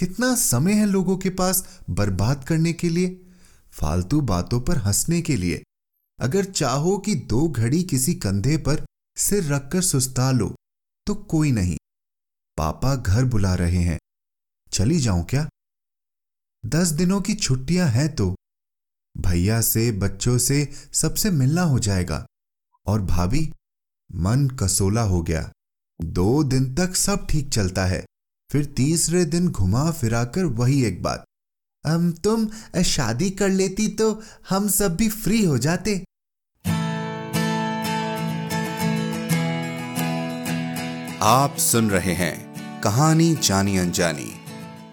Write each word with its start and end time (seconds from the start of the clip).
कितना 0.00 0.34
समय 0.34 0.72
है 0.72 0.86
लोगों 0.86 1.16
के 1.18 1.30
पास 1.30 1.80
बर्बाद 1.90 2.44
करने 2.44 2.72
के 2.72 2.88
लिए, 2.88 3.20
फालतू 3.72 4.20
बातों 4.20 4.60
पर 4.60 4.76
हंसने 4.76 5.22
के 5.22 5.36
लिए? 5.36 5.62
अगर 6.18 6.44
चाहो 6.44 6.98
कि 6.98 7.14
दो 7.14 7.48
घड़ी 7.48 7.82
किसी 7.82 8.14
कंधे 8.14 8.56
पर 8.56 8.84
सिर 9.16 9.52
रखकर 9.52 9.82
सुस्ता 9.82 10.30
लो 10.30 10.54
तो 11.06 11.14
कोई 11.14 11.52
नहीं। 11.52 11.76
पापा 12.56 12.96
घर 12.96 13.24
बुला 13.24 13.54
रहे 13.54 13.78
हैं। 13.78 13.98
चली 14.72 14.98
जाऊँ 15.00 15.24
क्या? 15.24 15.48
दस 16.66 16.88
दिनों 16.88 17.20
की 17.20 17.34
छुट्टियाँ 17.34 17.88
हैं 17.88 18.14
तो 18.14 18.34
भैया 19.18 19.60
से, 19.60 19.92
बच्चों 19.92 20.38
से 20.38 20.72
सबसे 20.92 21.30
मिलना 21.30 21.62
हो 21.62 21.78
जाएगा। 21.78 22.26
और 22.86 23.02
भाभी, 23.02 23.52
मन 24.12 24.48
कसोला 24.48 25.02
हो 25.02 25.22
गया। 25.22 25.50
दो 26.00 26.42
दिन 26.44 26.74
तक 26.74 26.96
सब 26.96 27.26
ठीक 27.26 27.50
चलता 27.52 27.86
है। 27.86 28.04
फिर 28.50 28.64
तीसरे 28.66 29.24
दिन 29.24 29.48
घुमा 29.48 29.90
फिराकर 29.90 30.44
वही 30.44 30.82
एक 30.84 31.02
बात। 31.02 31.24
हम 31.84 32.10
तुम 32.12 32.48
शादी 32.82 33.30
कर 33.30 33.48
लेती 33.48 33.88
तो 33.88 34.22
हम 34.50 34.68
सब 34.68 34.96
भी 34.96 35.08
फ्री 35.08 35.44
हो 35.44 35.58
जाते। 35.58 35.96
आप 41.22 41.56
सुन 41.58 41.90
रहे 41.90 42.14
हैं 42.14 42.80
कहानी 42.82 43.34
जानी 43.42 43.76
अनजानी, 43.78 44.30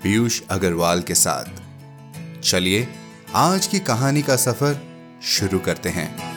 पीयूष 0.03 0.41
अग्रवाल 0.49 1.01
के 1.01 1.15
साथ। 1.15 2.41
चलिए, 2.41 2.87
आज 3.35 3.67
की 3.67 3.79
कहानी 3.79 4.21
का 4.21 4.35
सफ़र 4.35 4.81
शुरू 5.23 5.59
करते 5.59 5.89
हैं। 5.89 6.36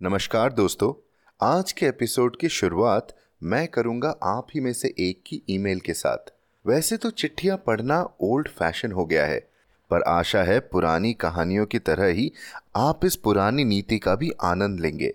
नमस्कार 0.00 0.52
दोस्तों, 0.52 0.92
आज 1.40 1.70
के 1.72 1.86
एपिसोड 1.86 2.36
की 2.36 2.48
शुरुआत 2.48 3.08
मैं 3.42 3.66
करूँगा 3.68 4.08
आप 4.22 4.46
ही 4.54 4.60
में 4.60 4.72
से 4.72 4.88
एक 4.98 5.22
की 5.26 5.40
ईमेल 5.50 5.80
के 5.80 5.94
साथ। 5.94 6.30
वैसे 6.64 6.96
तो 6.96 7.10
चिट्ठियाँ 7.10 7.56
पढ़ना 7.56 8.00
ओल्ड 8.20 8.48
फ़ैशन 8.48 8.92
हो 8.92 9.06
गया 9.06 9.24
है, 9.26 9.38
पर 9.90 10.02
आशा 10.02 10.42
है 10.42 10.60
पुरानी 10.60 11.12
कहानियों 11.12 11.66
की 11.66 11.78
तरह 11.78 12.06
ही 12.06 12.30
आप 12.76 13.04
इस 13.04 13.16
पुरानी 13.16 13.64
नीति 13.64 13.98
का 13.98 14.14
भी 14.14 14.30
आनंद 14.42 14.80
लेंगे। 14.80 15.12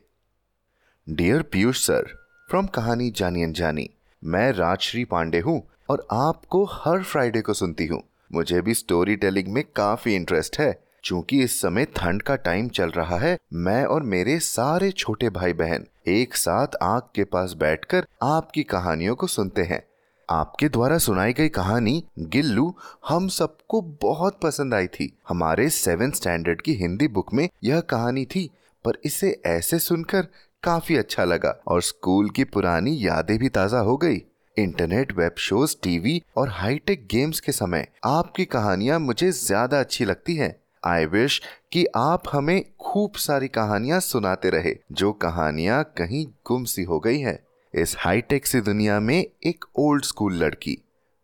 डियर 1.07 1.41
पीयूष 1.41 1.85
सर 1.87 2.13
फ्रॉम 2.49 2.67
कहानी 2.67 3.11
जानी 3.11 3.43
अनजानी, 3.43 3.89
मैं 4.23 4.51
राजश्री 4.51 5.05
पांडे 5.05 5.39
हूँ 5.39 5.61
और 5.89 6.07
आपको 6.11 6.65
हर 6.65 7.03
फ्राइडे 7.03 7.41
को 7.41 7.53
सुनती 7.53 7.87
हूँ। 7.87 8.03
मुझे 8.33 8.61
भी 8.61 8.73
स्टोरी 8.73 9.15
टेलिंग 9.15 9.47
में 9.47 9.63
काफ़ी 9.75 10.15
इंटरेस्ट 10.15 10.59
है। 10.59 10.82
चूँकि 11.03 11.41
इस 11.43 11.59
समय 11.61 11.85
ठंड 11.95 12.21
का 12.21 12.35
टाइम 12.37 12.67
चल 12.69 12.89
रहा 12.89 13.17
है, 13.17 13.37
मैं 13.53 13.83
और 13.85 14.03
मेरे 14.03 14.37
सारे 14.39 14.91
छोटे 14.91 15.29
भाई 15.29 15.53
बहन 15.53 15.85
एक 16.07 16.35
साथ 16.35 16.75
आग 16.81 17.01
के 17.15 17.23
पास 17.23 17.53
बैठकर 17.53 18.05
आपकी 18.23 18.63
कहानियों 18.65 19.15
को 19.15 19.27
सुनते 19.27 19.63
हैं। 19.63 19.81
आपके 20.29 20.67
द्वारा 20.69 20.97
सुनाई 20.97 21.33
गई 21.33 21.49
कहानी, 21.49 22.03
गिल्लू, 22.19 22.73
हम 23.07 23.27
सबको 23.27 23.81
बहुत 24.01 24.39
पसंद 24.41 24.73
आई 24.73 24.87
थी। 24.87 25.11
हमारे 25.29 25.69
सेवन 25.69 26.11
स्टैंडर्ड 26.11 26.61
की 26.61 26.73
हिंदी 26.73 27.07
बुक 27.09 27.33
में 27.33 27.47
यह 27.63 27.79
कहानी 27.81 28.25
थी, 28.25 28.49
पर 28.85 28.97
इसे 29.05 29.29
ऐसे 29.45 29.79
सुनकर 29.79 30.27
काफ़ी 30.63 30.95
अच्छा 30.97 31.23
लगा 31.23 31.55
और 31.67 31.81
स्कूल 31.81 32.29
की 32.29 32.43
पुरानी 32.45 32.97
यादें 32.99 33.37
भी 33.37 33.49
ताज़ा 33.49 33.79
हो 33.79 33.97
गई। 33.97 34.21
इंटरनेट, 34.57 35.11
वेब 35.11 35.35
शोज़, 35.37 35.75
टीवी 35.83 36.21
और 36.37 36.49
हाईटेक 36.51 37.07
गेम्स 37.11 37.39
के 37.39 37.51
समय 37.51 37.87
आपकी 38.05 38.45
कहानियाँ 38.47 38.99
मुझे 38.99 39.31
ज़्यादा 39.31 39.79
अच्छी 39.79 40.05
लगती 40.05 40.35
हैं। 40.35 40.55
आई 40.83 41.05
विश 41.05 41.41
कि 41.71 41.85
आप 41.95 42.23
हमें 42.31 42.63
खूब 42.79 43.15
सारी 43.15 43.47
कहानियाँ 43.47 43.99
सुनाते 43.99 44.49
रहे, 44.49 44.75
जो 44.91 45.11
कहानियाँ 45.13 45.83
कहीं 45.97 46.25
गुम 46.45 46.63
सी 46.63 46.83
हो 46.83 46.99
गई 46.99 47.19
है। 47.19 47.37
इस 47.73 47.95
हाईटेक 47.99 48.45
सी 48.45 48.61
दुनिया 48.61 48.99
में 48.99 49.17
एक 49.17 49.65
ओल्ड 49.75 50.03
स्कूल 50.03 50.33
लड़की, 50.35 50.77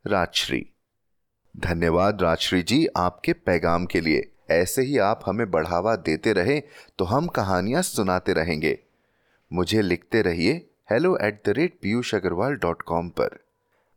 राजश्री। 0.06 0.66
धन्यवाद 1.56 2.22
राजश्री 2.22 2.62
जी 2.62 2.86
आपके 2.98 3.34
पैगाम 3.34 3.86
के 3.86 4.02
लिए। 4.02 4.30
ऐसे 4.52 4.82
ही 4.82 4.98
आप 4.98 5.24
हमें 5.26 5.50
बढ़ावा 5.52 5.96
देते 5.96 6.34
रहे 6.34 6.60
तो 7.00 7.06
हम 7.06 7.28
कहानियाँ 7.28 7.82
सुनाते 7.82 8.34
रहेंगे। 8.34 8.78
मुझे 9.52 9.82
लिखते 9.82 10.22
रहिए 10.22 10.54
hello 10.92 11.16
at 11.18 11.42
the 11.46 11.54
rate 11.58 11.78
Piyush 11.82 12.14
Agrawal 12.16 12.56
dot 12.56 12.82
com 12.82 13.10
पर। 13.10 13.38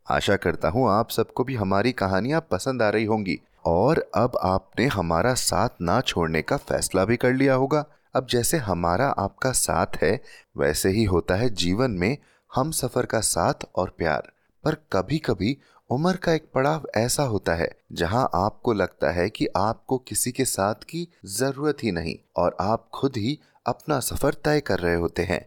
आशा 0.07 0.37
करता 0.37 0.69
हूँ 0.69 0.89
आप 0.91 1.11
सबको 1.11 1.45
भी 1.45 1.55
हमारी 1.55 1.93
कहानियाँ 1.95 2.47
पसंद 2.51 2.83
आ 2.83 2.89
रही 2.89 3.05
होंगी। 3.05 3.39
और 3.65 4.05
अब 4.15 4.39
आपने 4.43 4.87
हमारा 4.87 5.35
साथ 5.35 5.81
ना 5.81 6.01
छोड़ने 6.01 6.43
का 6.43 6.57
फैसला 6.57 7.05
भी 7.05 7.17
कर 7.17 7.33
लिया 7.33 7.55
होगा। 7.55 7.85
अब 8.15 8.27
जैसे 8.31 8.57
हमारा 8.59 9.09
आपका 9.09 9.53
साथ 9.53 9.97
है, 10.03 10.21
वैसे 10.57 10.91
ही 10.91 11.05
होता 11.05 11.35
है 11.35 11.49
जीवन 11.51 11.91
में 11.91 12.17
हम 12.51 12.71
सफ़र 12.71 13.07
का 13.07 13.21
साथ 13.21 13.67
और 13.77 13.95
प्यार। 13.99 14.33
पर 14.65 14.75
कभी 14.93 15.19
कभी 15.19 15.57
उम्र 15.91 16.17
का 16.17 16.33
एक 16.33 16.51
पड़ाव 16.55 16.87
ऐसा 16.97 17.23
होता 17.23 17.55
है, 17.55 17.71
जहाँ 17.93 18.29
आपको 18.35 18.73
लगता 18.73 19.11
है 19.11 19.29
कि 19.31 19.47
आपको 19.57 19.99
किसी 19.99 20.33
के 20.33 20.45
साथ 20.45 20.85
की 20.85 21.09
ज़रूरत 21.25 21.83
ही 21.83 21.93
नहीं 21.93 22.15
और 22.37 22.57
आप 22.61 22.89
खुद 22.95 23.17
ही 23.17 23.39
अपना 23.67 23.99
सफ़र 24.01 24.35
तय 24.35 24.61
कर 24.61 24.79
रहे 24.79 24.95
होते 24.95 25.23
हैं। 25.23 25.41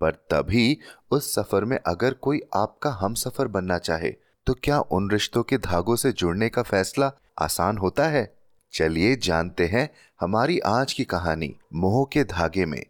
पर 0.00 0.10
तभी 0.30 0.78
उस 1.10 1.34
सफ़र 1.34 1.64
में 1.64 1.78
अगर 1.86 2.14
कोई 2.14 2.40
आपका 2.54 2.90
हम 2.90 3.14
सफ़र 3.14 3.48
बनना 3.48 3.78
चाहे 3.78 4.10
तो 4.46 4.54
क्या 4.54 4.80
उन 4.80 5.10
रिश्तों 5.10 5.42
के 5.42 5.58
धागों 5.58 5.96
से 5.96 6.12
जुड़ने 6.12 6.48
का 6.48 6.62
फैसला 6.62 7.10
आसान 7.40 7.78
होता 7.78 8.08
है। 8.08 8.36
चलिए 8.72 9.16
जानते 9.16 9.66
हैं 9.66 9.88
हमारी 10.20 10.58
आज 10.58 10.92
की 10.92 11.04
कहानी 11.04 11.54
मोह 11.74 12.04
के 12.12 12.24
धागे 12.24 12.64
में, 12.64 12.82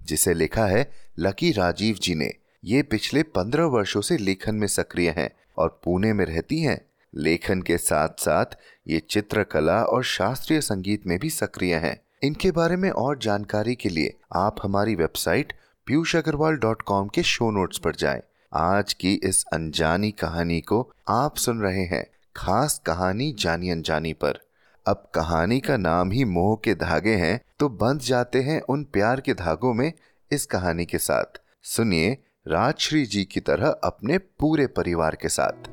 जिसे 0.00 0.34
लिखा 0.34 0.66
है 0.66 0.90
लकी 1.18 1.52
राजीव 1.52 1.96
जी 2.02 2.14
ने। 2.14 2.32
ये 2.64 2.82
पिछले 2.82 3.22
पंद्रह 3.22 3.64
वर्षों 3.64 4.00
से 4.00 4.16
लेखन 4.16 4.54
में 4.54 4.66
सक्रिय 4.66 5.14
हैं 5.18 5.30
और 5.58 5.80
पुणे 5.84 6.12
में 6.12 6.24
रहती 6.24 6.60
हैं। 6.60 6.80
लेखन 7.14 7.62
के 7.62 7.78
साथ 7.78 8.08
साथ 8.08 8.56
ये 8.88 8.98
चित्रकला 9.10 9.82
और 9.82 10.04
शास्त्रीय 10.04 10.60
संगीत 10.60 11.06
में 11.06 11.18
भी 11.18 11.30
सक्रिय 11.30 11.74
हैं। 11.74 12.00
इनके 12.22 12.50
बारे 12.50 12.76
में 12.76 12.90
और 12.90 13.18
जानकारी 13.18 13.74
के 13.74 13.88
लिए 13.88 14.14
आप 14.36 14.56
हमारी 14.62 14.94
website 14.94 15.52
Piyush 15.86 16.16
Agrawal 16.16 16.56
dot 16.56 16.82
com 16.82 17.08
के 17.08 17.22
शो 17.22 17.50
नोट्स 17.50 17.78
पर 17.78 17.94
जाएँ। 17.94 18.22
आज 18.54 18.92
की 18.92 19.14
इस 19.14 19.44
अनजानी 19.52 20.10
कहानी 20.10 20.60
को 20.60 20.92
आप 21.08 21.36
सुन 21.36 21.60
रहे 21.60 21.84
हैं 21.84 22.06
खास 22.36 22.80
कहानी 22.86 23.32
जानी 23.38 23.70
अनजानी 23.70 24.12
पर। 24.12 24.38
अब 24.86 25.10
कहानी 25.14 25.58
का 25.60 25.76
नाम 25.76 26.10
ही 26.10 26.24
मोह 26.24 26.54
के 26.64 26.74
धागे 26.74 27.14
हैं 27.14 27.40
तो 27.58 27.68
बंध 27.68 28.00
जाते 28.00 28.42
हैं 28.42 28.60
उन 28.60 28.84
प्यार 28.84 29.20
के 29.20 29.34
धागों 29.34 29.72
में 29.74 29.92
इस 30.30 30.46
कहानी 30.46 30.84
के 30.84 30.98
साथ। 30.98 31.40
सुनिए 31.62 32.16
राजश्री 32.48 33.04
जी 33.06 33.24
की 33.24 33.40
तरह 33.40 33.68
अपने 33.84 34.18
पूरे 34.18 34.66
परिवार 34.66 35.14
के 35.14 35.28
साथ। 35.28 35.68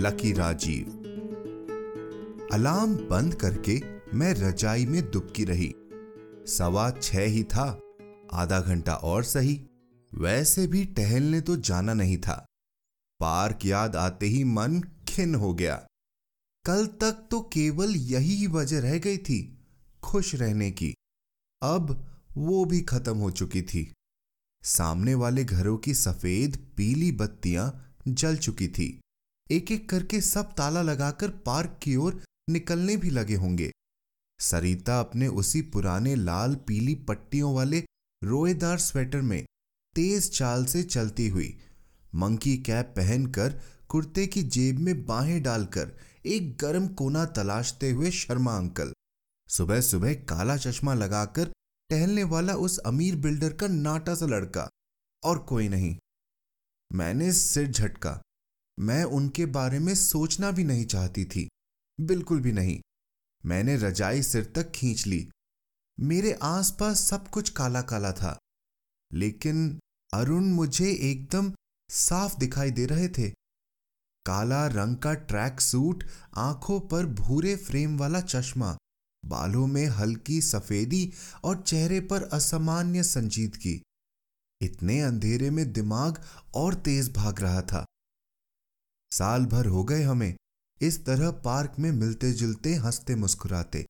लकी 0.00 0.32
राजीव। 0.32 0.86
अलार्म 2.52 2.94
बंद 3.08 3.34
करके 3.34 3.80
मैं 4.14 4.34
रजाई 4.34 4.86
में 4.86 5.10
दुबकी 5.10 5.44
रही। 5.44 5.74
सवा 6.46 6.90
छह 6.90 7.20
ही 7.20 7.44
था, 7.44 7.80
आधा 8.32 8.60
घंटा 8.60 8.94
और 8.94 9.24
सही। 9.24 9.66
वैसे 10.14 10.66
भी 10.66 10.84
टहलने 10.84 11.40
तो 11.40 11.56
जाना 11.56 11.94
नहीं 11.94 12.18
था। 12.18 12.46
पार्क 13.20 13.58
याद 13.64 13.96
आते 13.96 14.26
ही 14.26 14.44
मन 14.44 14.80
खिन 15.08 15.34
हो 15.34 15.54
गया। 15.54 15.86
कल 16.64 16.86
तक 16.86 17.28
तो 17.30 17.40
केवल 17.40 17.96
यही 17.96 18.46
वजह 18.46 18.80
रह 18.80 18.98
गई 18.98 19.18
थी, 19.18 19.58
खुश 20.02 20.34
रहने 20.34 20.70
की। 20.70 20.94
अब 21.62 22.10
वो 22.36 22.64
भी 22.64 22.80
खत्म 22.80 23.16
हो 23.16 23.30
चुकी 23.30 23.62
थी। 23.62 23.92
सामने 24.62 25.14
वाले 25.14 25.44
घरों 25.44 25.78
की 25.78 25.94
सफ़ेद 25.94 26.74
पीली 26.76 27.12
बत्तियाँ 27.12 27.94
जल 28.08 28.36
चुकी 28.36 28.68
थी। 28.68 29.00
एक 29.50 29.70
एक 29.72 29.88
करके 29.90 30.20
सब 30.20 30.52
ताला 30.54 30.82
लगाकर 30.82 31.30
पार्क 31.46 31.78
की 31.82 31.94
ओर 31.96 32.20
निकलने 32.50 32.96
भी 32.96 33.10
लगे 33.10 33.34
होंगे। 33.34 33.70
सरिता 34.40 34.98
अपने 35.00 35.28
उसी 35.28 35.62
पुराने 35.62 36.14
लाल 36.14 36.54
पीली 36.66 36.94
पट्टियों 37.08 37.54
वाले 37.54 37.80
रोएदार 38.22 38.78
स्वेटर 38.78 39.20
में 39.20 39.44
तेज 39.96 40.30
चाल 40.30 40.64
से 40.64 40.82
चलती 40.82 41.28
हुई, 41.28 41.56
मंकी 42.14 42.56
कैप 42.58 42.92
पहनकर 42.96 43.60
कुर्ते 43.88 44.26
की 44.26 44.42
जेब 44.48 44.78
में 44.78 45.04
बाहें 45.06 45.42
डालकर 45.42 45.92
एक 46.26 46.56
गर्म 46.56 46.88
कोना 46.94 47.24
तलाशते 47.32 47.90
हुए 47.90 48.10
शर्मा 48.10 48.56
अंकल 48.56 48.92
सुबह 49.48 49.80
सुबह 49.80 50.14
काला 50.28 50.56
चश्मा 50.56 50.94
लगाकर 50.94 51.52
टहलने 51.90 52.24
वाला 52.24 52.54
उस 52.54 52.78
अमीर 52.78 53.16
बिल्डर 53.16 53.52
का 53.52 53.66
नाटा 53.66 54.14
सा 54.14 54.26
लड़का, 54.26 54.68
और 55.22 55.38
कोई 55.38 55.68
नहीं। 55.68 55.96
मैंने 56.90 57.32
सिर 57.32 57.70
झटका 57.70 58.20
मैं 58.80 59.04
उनके 59.04 59.46
बारे 59.46 59.78
में 59.78 59.94
सोचना 59.94 60.50
भी 60.50 60.64
नहीं 60.64 60.86
चाहती 60.86 61.24
थी। 61.24 61.48
बिल्कुल 62.00 62.40
भी 62.40 62.52
नहीं। 62.52 62.80
मैंने 63.46 63.76
रजाई 63.76 64.22
सिर 64.22 64.52
तक 64.56 64.70
खींच 64.70 65.06
ली। 65.06 65.28
मेरे 66.00 66.32
आसपास 66.32 67.00
सब 67.00 67.28
कुछ 67.28 67.50
काला 67.50 67.82
काला 67.82 68.12
था। 68.12 68.38
लेकिन 69.12 69.80
अरुण 70.14 70.44
मुझे 70.44 70.92
एकदम 70.92 71.52
साफ़ 71.90 72.38
दिखाई 72.38 72.70
दे 72.70 72.86
रहे 72.86 73.08
थे। 73.08 73.30
काला 74.26 74.66
रंग 74.66 74.96
का 74.96 75.14
ट्रैक 75.14 75.60
सूट, 75.60 76.04
आँखों 76.36 76.80
पर 76.80 77.06
भूरे 77.06 77.56
फ्रेम 77.56 77.98
वाला 77.98 78.20
चश्मा, 78.20 78.78
बालों 79.24 79.66
में 79.66 79.86
हल्की 79.86 80.40
सफेदी 80.40 81.12
और 81.44 81.62
चेहरे 81.62 82.00
पर 82.00 82.22
असामान्य 82.22 83.02
संजीदगी। 83.02 83.82
इतने 84.60 85.00
अंधेरे 85.00 85.50
में 85.50 85.72
दिमाग 85.72 86.22
और 86.54 86.74
तेज 86.74 87.12
भाग 87.12 87.40
रहा 87.40 87.62
था। 87.62 87.86
साल 89.12 89.46
भर 89.46 89.66
हो 89.66 89.84
गए 89.84 90.02
हमें। 90.02 90.34
इस 90.80 91.04
तरह 91.06 91.30
पार्क 91.30 91.72
में 91.78 91.92
मिलते 91.92 92.32
जुलते 92.32 92.74
हँसते 92.74 93.14
मुस्कुराते 93.14 93.86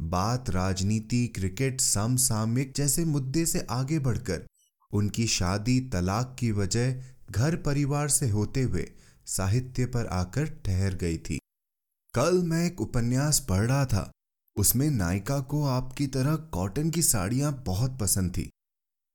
बात, 0.00 0.50
राजनीति, 0.50 1.26
क्रिकेट, 1.26 1.80
समसामयिक 1.80 2.72
जैसे 2.76 3.04
मुद्दे 3.04 3.46
से 3.46 3.66
आगे 3.70 3.98
बढ़कर, 3.98 4.46
उनकी 4.92 5.26
शादी, 5.26 5.80
तलाक 5.80 6.36
की 6.38 6.50
वजह, 6.50 7.02
घर 7.30 7.56
परिवार 7.56 8.08
से 8.08 8.28
होते 8.28 8.62
हुए, 8.62 8.92
साहित्य 9.26 9.86
पर 9.86 10.06
आकर 10.06 10.46
ठहर 10.46 10.94
गई 10.94 11.18
थी। 11.18 11.38
कल 12.14 12.42
मैं 12.42 12.66
एक 12.66 12.80
उपन्यास 12.80 13.46
पढ़ 13.48 13.66
रहा 13.66 13.86
था। 13.86 14.10
उसमें 14.56 14.90
नायिका 14.90 15.40
को 15.40 15.64
आपकी 15.64 16.06
तरह 16.06 16.36
कॉटन 16.36 16.90
की 16.90 17.02
साड़ियाँ 17.02 17.62
बहुत 17.66 17.98
पसंद 17.98 18.30
थी। 18.30 18.50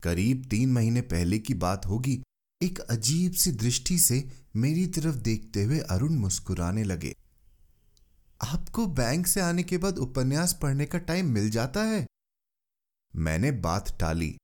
करीब 0.04 0.48
तीन 0.52 0.72
महीने 0.72 1.02
पहले 1.02 1.40
की 1.40 1.54
बात 1.54 1.86
होगी, 1.86 2.24
एक 2.62 2.80
अजीब 2.80 3.32
सी 3.32 3.52
दृष्टि 3.52 4.00
से 4.00 4.41
मेरी 4.54 4.86
तरफ़ 4.88 5.16
देखते 5.18 5.64
हुए 5.64 5.80
अरुण 5.80 6.14
मुस्कुराने 6.14 6.84
लगे। 6.84 7.14
आपको 8.40 8.86
बैंक 8.88 9.28
से 9.28 9.42
आने 9.42 9.64
के 9.64 9.78
बाद 9.78 9.98
उपन्यास 9.98 10.58
पढ़ने 10.62 10.86
का 10.86 10.98
टाइम 11.00 11.30
मिल 11.30 11.50
जाता 11.50 11.84
है? 11.84 12.06
मैंने 13.14 13.52
बात 13.62 13.96
टाली। 14.00 14.36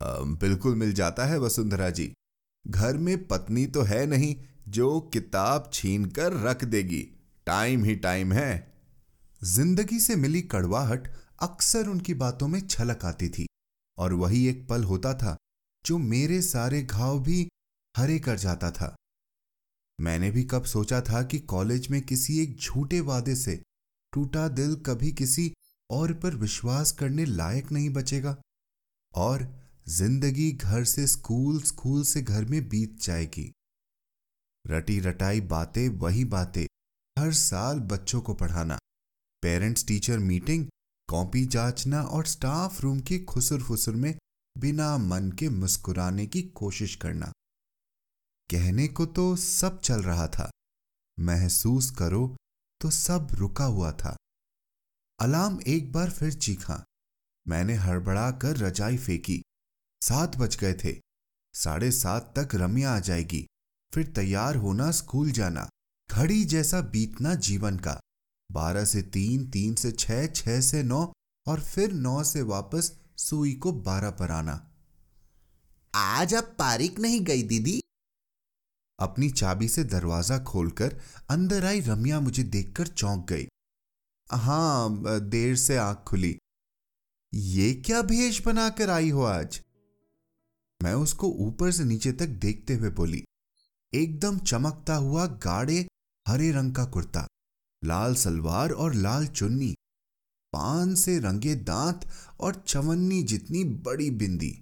बिल्कुल 0.00 0.74
मिल 0.74 0.92
जाता 0.92 1.26
है, 1.26 1.38
वसुंधरा 1.38 1.90
जी। 1.90 2.12
घर 2.64 2.96
में 2.96 3.26
पत्नी 3.28 3.66
तो 3.66 3.82
है 3.82 4.04
नहीं, 4.06 4.34
जो 4.68 5.00
किताब 5.12 5.70
छीन 5.72 6.04
कर 6.10 6.32
रख 6.42 6.64
देगी। 6.64 7.02
टाइम 7.46 7.84
ही 7.84 7.94
टाइम 7.96 8.32
है। 8.32 8.72
ज़िंदगी 9.42 9.98
से 10.00 10.16
मिली 10.16 10.40
कड़वाहट 10.42 11.08
अक्सर 11.42 11.88
उनकी 11.88 12.14
बातों 12.14 12.48
में 12.48 12.60
छलक 12.60 13.04
आती 13.04 13.28
थी, 13.28 13.46
और 13.98 14.12
वही 14.12 14.46
एक 14.48 14.66
पल 14.68 14.84
होता 14.84 15.14
था, 15.14 15.36
जो 15.84 15.98
मेरे 15.98 16.40
सारे 16.42 16.82
घाव 16.82 17.20
भी 17.20 17.46
हरे 17.94 18.18
कर 18.18 18.36
जाता 18.38 18.70
था। 18.70 18.94
मैंने 19.98 20.30
भी 20.30 20.44
कब 20.44 20.64
सोचा 20.64 21.00
था 21.00 21.22
कि 21.22 21.38
कॉलेज 21.38 21.88
में 21.90 22.00
किसी 22.02 22.38
एक 22.40 22.56
झूठे 22.56 23.00
वादे 23.00 23.34
से 23.36 23.60
टूटा 24.12 24.48
दिल 24.48 24.74
कभी 24.76 25.12
किसी 25.12 25.52
और 25.90 26.12
पर 26.12 26.34
विश्वास 26.34 26.92
करने 26.92 27.24
लायक 27.24 27.72
नहीं 27.72 27.90
बचेगा। 27.90 28.36
और 29.14 29.46
ज़िंदगी 29.88 30.50
घर 30.52 30.84
से 30.84 31.06
स्कूल 31.06 31.60
स्कूल 31.62 32.02
से 32.04 32.22
घर 32.22 32.44
में 32.44 32.68
बीत 32.68 33.02
जाएगी। 33.02 33.50
रटी 34.64 34.98
रटाई 35.00 35.40
बातें, 35.40 35.88
वही 35.88 36.24
बातें, 36.24 36.66
हर 37.16 37.32
साल 37.32 37.80
बच्चों 37.80 38.20
को 38.20 38.34
पढ़ाना, 38.34 38.78
पेरेंट्स, 39.42 39.86
टीचर 39.86 40.18
मीटिंग, 40.18 40.66
कॉपी 41.08 41.44
जांचना 41.46 42.02
और 42.02 42.26
स्टाफ 42.26 42.80
रूम 42.80 43.00
की 43.00 43.18
खुसुर 43.24 43.62
फुसुर 43.62 43.96
में 43.96 44.14
बिना 44.56 44.96
मन 44.98 45.30
के 45.32 45.48
मुस्कुराने 45.48 46.26
की 46.26 46.42
कोशिश 46.42 46.94
करना। 46.96 47.32
कहने 48.50 48.88
को 48.88 49.06
तो 49.06 49.36
सब 49.36 49.80
चल 49.80 50.02
रहा 50.02 50.26
था। 50.28 50.50
महसूस 51.20 51.90
करो 51.90 52.36
तो 52.80 52.90
सब 52.90 53.28
रुका 53.32 53.64
हुआ 53.64 53.92
था। 53.92 54.16
अलार्म 55.20 55.60
एक 55.66 55.92
बार 55.92 56.10
फिर 56.10 56.32
चीखा। 56.32 56.84
मैंने 57.48 57.74
हड़बड़ा 57.74 58.30
कर 58.30 58.56
रजाई 58.56 58.96
फेंकी। 58.98 59.42
सात 60.02 60.36
बज 60.36 60.56
गए 60.56 60.74
थे। 60.74 61.00
साढ़े 61.54 61.92
सात 61.92 62.38
तक 62.38 62.54
रमिया 62.54 62.96
आ 62.96 62.98
जाएगी। 62.98 63.46
फिर 63.94 64.06
तैयार 64.06 64.56
होना, 64.56 64.90
स्कूल 64.90 65.30
जाना। 65.30 65.68
घड़ी 66.10 66.44
जैसा 66.44 66.80
बीतना 66.80 67.34
जीवन 67.34 67.78
का। 67.78 68.00
बारह 68.52 68.84
से 68.84 69.02
तीन 69.02 69.50
तीन 69.50 69.74
से 69.74 69.92
छह 69.92 70.26
छह 70.26 70.60
से 70.60 70.82
नौ 70.82 71.12
और 71.46 71.60
फिर 71.60 71.92
नौ 71.92 72.24
से 72.24 72.42
वापस 72.42 72.98
सुई 73.18 73.54
को 73.54 73.72
बारह 73.72 74.10
पर 74.10 74.30
आना। 74.30 74.70
आज 75.94 76.34
अब 76.34 76.44
पारिक 76.44 76.98
नहीं 76.98 77.20
गई, 77.20 77.42
दीदी। 77.42 77.80
अपनी 78.98 79.30
चाबी 79.30 79.68
से 79.68 79.84
दरवाज़ा 79.84 80.38
खोलकर 80.44 80.96
अंदर 81.30 81.64
आई 81.64 81.80
रमिया 81.80 82.20
मुझे 82.20 82.42
देखकर 82.44 82.86
चौंक 82.86 83.26
गई। 83.28 83.46
हाँ, 84.28 85.20
देर 85.20 85.56
से 85.56 85.76
आँख 85.76 86.02
खुली। 86.06 86.36
ये 87.32 87.72
क्या 87.76 88.02
भेष 88.04 88.40
बनाकर 88.46 88.90
आई 88.90 89.10
हो 89.10 89.22
आज? 89.24 89.60
मैं 90.80 90.94
उसको 90.94 91.28
ऊपर 91.40 91.70
से 91.70 91.84
नीचे 91.84 92.12
तक 92.12 92.28
देखते 92.40 92.74
हुए 92.74 92.90
बोली, 92.90 93.22
एकदम 93.92 94.38
चमकता 94.40 94.94
हुआ 94.96 95.26
गाढ़े 95.44 95.86
हरे 96.26 96.50
रंग 96.52 96.74
का 96.74 96.84
कुर्ता, 96.86 97.26
लाल 97.82 98.14
सलवार 98.14 98.70
और 98.70 98.94
लाल 98.94 99.26
चुन्नी, 99.28 99.72
पान 100.52 100.94
से 100.94 101.18
रंगे 101.18 101.54
दांत 101.54 102.06
और 102.40 102.62
चवन्नी 102.68 103.22
जितनी 103.22 103.64
बड़ी 103.64 104.10
बिंदी। 104.12 104.52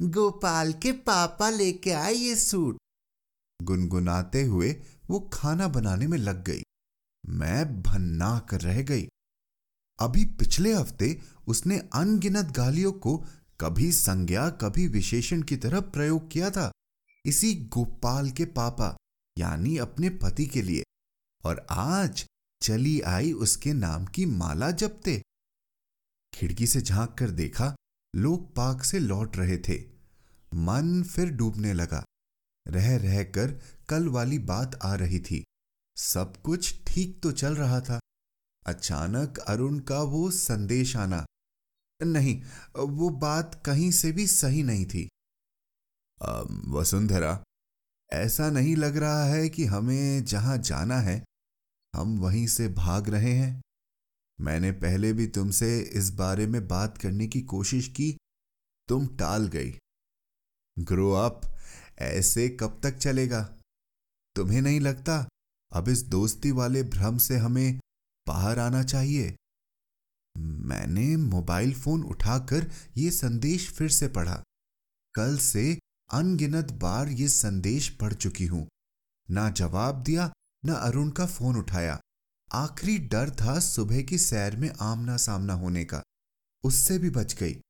गोपाल 0.00 0.72
के 0.72 0.92
पापा 1.04 1.50
लेके 1.50 1.90
आए 1.92 2.14
ये 2.14 2.34
सूट। 2.36 2.76
गुनगुनाते 3.62 4.42
हुए 4.42 4.82
वो 5.10 5.20
खाना 5.20 5.68
बनाने 5.68 6.06
में 6.06 6.18
लग 6.18 6.44
गई। 6.44 6.62
मैं 7.26 7.82
भन्ना 7.82 8.38
कर 8.38 8.60
रह 8.60 8.82
गई। 8.82 9.08
अभी 10.00 10.24
पिछले 10.24 10.74
हफ़्ते 10.74 11.20
उसने 11.46 11.78
अनगिनत 11.78 12.44
गालियों 12.44 12.92
को 12.92 13.24
कभी 13.60 13.92
संज्ञा, 13.92 14.50
कभी 14.50 14.88
विशेषण 14.88 15.42
की 15.42 15.56
तरह 15.56 15.80
प्रयोग 15.80 16.30
किया 16.30 16.50
था। 16.50 16.72
इसी 17.24 17.54
गोपाल 17.54 18.30
के 18.30 18.44
पापा, 18.44 18.96
यानी 19.38 19.76
अपने 19.76 20.10
पति 20.10 20.46
के 20.46 20.62
लिए। 20.62 20.84
और 21.44 21.66
आज 21.70 22.26
चली 22.62 23.00
आई 23.00 23.32
उसके 23.32 23.72
नाम 23.72 24.06
की 24.06 24.26
माला 24.26 24.70
जपते। 24.70 25.22
खिड़की 26.34 26.66
से 26.66 26.80
झाँक 26.80 27.16
कर 27.18 27.30
देखा, 27.30 27.74
लोग 28.16 28.54
पाक 28.54 28.82
से 28.82 28.98
लौट 28.98 29.36
रहे 29.36 29.58
थे। 29.58 29.84
मन 30.54 31.02
फिर 31.02 31.30
डूबने 31.30 31.72
लगा। 31.72 32.04
रह 32.66 32.96
रहकर 32.96 33.60
कल 33.88 34.08
वाली 34.08 34.38
बात 34.38 34.78
आ 34.82 34.94
रही 34.94 35.20
थी। 35.20 35.44
सब 35.96 36.36
कुछ 36.42 36.84
ठीक 36.86 37.22
तो 37.22 37.32
चल 37.32 37.54
रहा 37.54 37.80
था। 37.80 38.00
अचानक 38.66 39.38
अरुण 39.38 39.78
का 39.78 40.00
वो 40.02 40.30
संदेश 40.30 40.96
आना। 40.96 41.24
नहीं, 42.00 42.42
वो 42.76 43.10
बात 43.10 43.62
कहीं 43.66 43.90
से 43.90 44.12
भी 44.12 44.26
सही 44.26 44.62
नहीं 44.62 44.86
थी। 44.86 45.08
वसुंधरा, 46.68 47.42
ऐसा 48.12 48.50
नहीं 48.50 48.76
लग 48.76 48.96
रहा 48.96 49.24
है 49.24 49.48
कि 49.48 49.64
हमें 49.64 50.24
जहाँ 50.24 50.58
जाना 50.58 50.98
है, 51.00 51.24
हम 51.94 52.18
वहीं 52.18 52.46
से 52.46 52.68
भाग 52.68 53.08
रहे 53.08 53.32
हैं। 53.32 53.60
मैंने 54.40 54.72
पहले 54.72 55.12
भी 55.12 55.26
तुमसे 55.26 55.80
इस 55.80 56.10
बारे 56.10 56.46
में 56.46 56.68
बात 56.68 56.98
करने 56.98 57.26
की 57.26 57.40
कोशिश 57.40 57.88
की, 57.88 58.16
तुम 58.88 59.06
टाल 59.16 59.46
गई। 59.46 59.78
ग्रो 60.78 61.12
अप 61.12 61.53
ऐसे 61.98 62.48
कब 62.48 62.80
तक 62.82 62.96
चलेगा? 62.96 63.56
तुम्हें 64.36 64.62
नहीं 64.62 64.80
लगता? 64.80 65.28
अब 65.72 65.88
इस 65.88 66.02
दोस्ती 66.02 66.50
वाले 66.50 66.82
भ्रम 66.82 67.18
से 67.18 67.36
हमें 67.36 67.80
बाहर 68.26 68.58
आना 68.58 68.82
चाहिए। 68.82 69.36
मैंने 70.36 71.16
मोबाइल 71.16 71.74
फ़ोन 71.74 72.02
उठाकर 72.02 72.70
यह 72.96 73.10
संदेश 73.10 73.70
फिर 73.70 73.90
से 73.90 74.08
पढ़ा। 74.08 74.42
कल 75.14 75.38
से 75.38 75.78
अनगिनत 76.12 76.72
बार 76.72 77.08
ये 77.08 77.28
संदेश 77.28 77.88
पढ़ 77.88 78.14
चुकी 78.14 78.46
हूँ। 78.46 78.68
ना 79.30 79.50
जवाब 79.50 80.02
दिया, 80.02 80.32
ना 80.64 80.74
अरुण 80.74 81.10
का 81.10 81.26
फ़ोन 81.26 81.56
उठाया। 81.56 82.00
आखिरी 82.52 82.98
डर 82.98 83.30
था 83.30 83.58
सुबह 83.60 84.02
की 84.02 84.18
सैर 84.18 84.56
में 84.56 84.72
आमना 84.80 85.16
सामना 85.16 85.52
होने 85.52 85.84
का। 85.84 86.02
उससे 86.64 86.98
भी 86.98 87.10
बच 87.10 87.34
गई। 87.34 87.60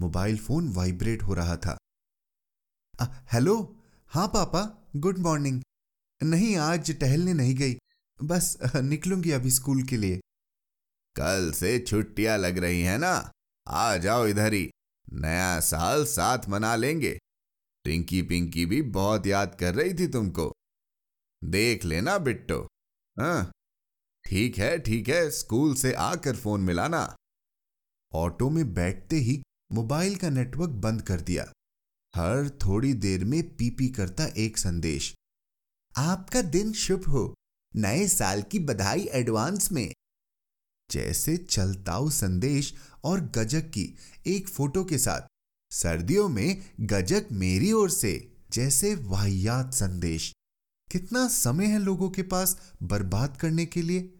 मोबाइल 0.00 0.38
फ़ोन 0.38 0.68
वाइब्रेट 0.68 1.22
हो 1.22 1.34
रहा 1.34 1.56
था। 1.56 1.78
हेलो? 3.02 3.76
हाँ 4.08 4.28
पापा। 4.28 4.90
Good 4.96 5.18
morning. 5.18 5.62
नहीं, 6.22 6.56
आज 6.56 6.90
टहलने 7.00 7.32
नहीं 7.32 7.54
गई। 7.54 7.78
बस 8.22 8.58
निकलूँगी 8.76 9.30
अभी 9.30 9.50
स्कूल 9.50 9.82
के 9.82 9.96
लिए। 9.96 10.16
कल 11.16 11.52
से 11.52 11.78
छुट्टियाँ 11.78 12.38
लग 12.38 12.58
रही 12.58 12.82
हैं 12.82 12.98
ना? 12.98 13.32
आ 13.68 13.96
जाओ 13.96 14.26
इधर 14.26 14.52
ही। 14.52 14.70
नया 15.12 15.60
साल 15.60 16.04
साथ 16.04 16.38
मना 16.48 16.76
लेंगे। 16.76 17.18
टिंकी 17.84 18.22
पिंकी 18.22 18.66
भी 18.66 18.82
बहुत 18.82 19.26
याद 19.26 19.56
कर 19.60 19.74
रही 19.74 19.94
थी 19.94 20.08
तुमको। 20.08 20.52
देख 21.44 21.84
लेना, 21.84 22.18
बिट्टो। 22.18 22.68
हाँ। 23.18 23.52
ठीक 24.24 24.58
है 24.58 24.78
ठीक 24.78 25.08
है। 25.08 25.30
स्कूल 25.30 25.74
से 25.74 25.92
आकर 25.92 26.36
फ़ोन 26.36 26.60
मिलाना। 26.60 27.16
ऑटो 28.12 28.50
में 28.50 28.74
बैठते 28.74 29.16
ही 29.16 29.42
मोबाइल 29.72 30.16
का 30.16 30.30
नेटवर्क 30.30 30.70
बंद 30.70 31.02
कर 31.02 31.20
दिया। 31.20 31.52
हर 32.18 32.48
थोड़ी 32.48 32.94
देर 32.94 33.24
में 33.24 33.56
पीपी 33.56 33.88
करता 33.88 34.26
एक 34.26 34.58
संदेश। 34.58 35.14
आपका 35.96 36.42
दिन 36.42 36.72
शुभ 36.72 37.04
हो। 37.08 37.34
नए 37.76 38.08
साल 38.08 38.42
की 38.42 38.58
बधाई 38.58 39.00
एडवांस 39.00 39.72
में। 39.72 39.94
जैसे 40.90 41.36
चलताऊ 41.36 42.10
संदेश 42.10 42.74
और 43.04 43.20
गजक 43.20 43.60
की 43.60 43.94
एक 44.26 44.48
फ़ोटो 44.48 44.84
के 44.84 44.98
साथ। 44.98 45.20
सर्दियों 45.74 46.28
में 46.28 46.70
गजक 46.80 47.26
मेरी 47.32 47.72
ओर 47.72 47.90
से, 47.90 48.36
जैसे 48.52 48.94
वाहियात 48.94 49.74
संदेश। 49.74 50.32
कितना 50.92 51.28
समय 51.28 51.66
है 51.66 51.78
लोगों 51.78 52.10
के 52.10 52.22
पास 52.22 52.72
बर्बाद 52.82 53.36
करने 53.36 53.66
के 53.66 53.82
लिए? 53.82 54.14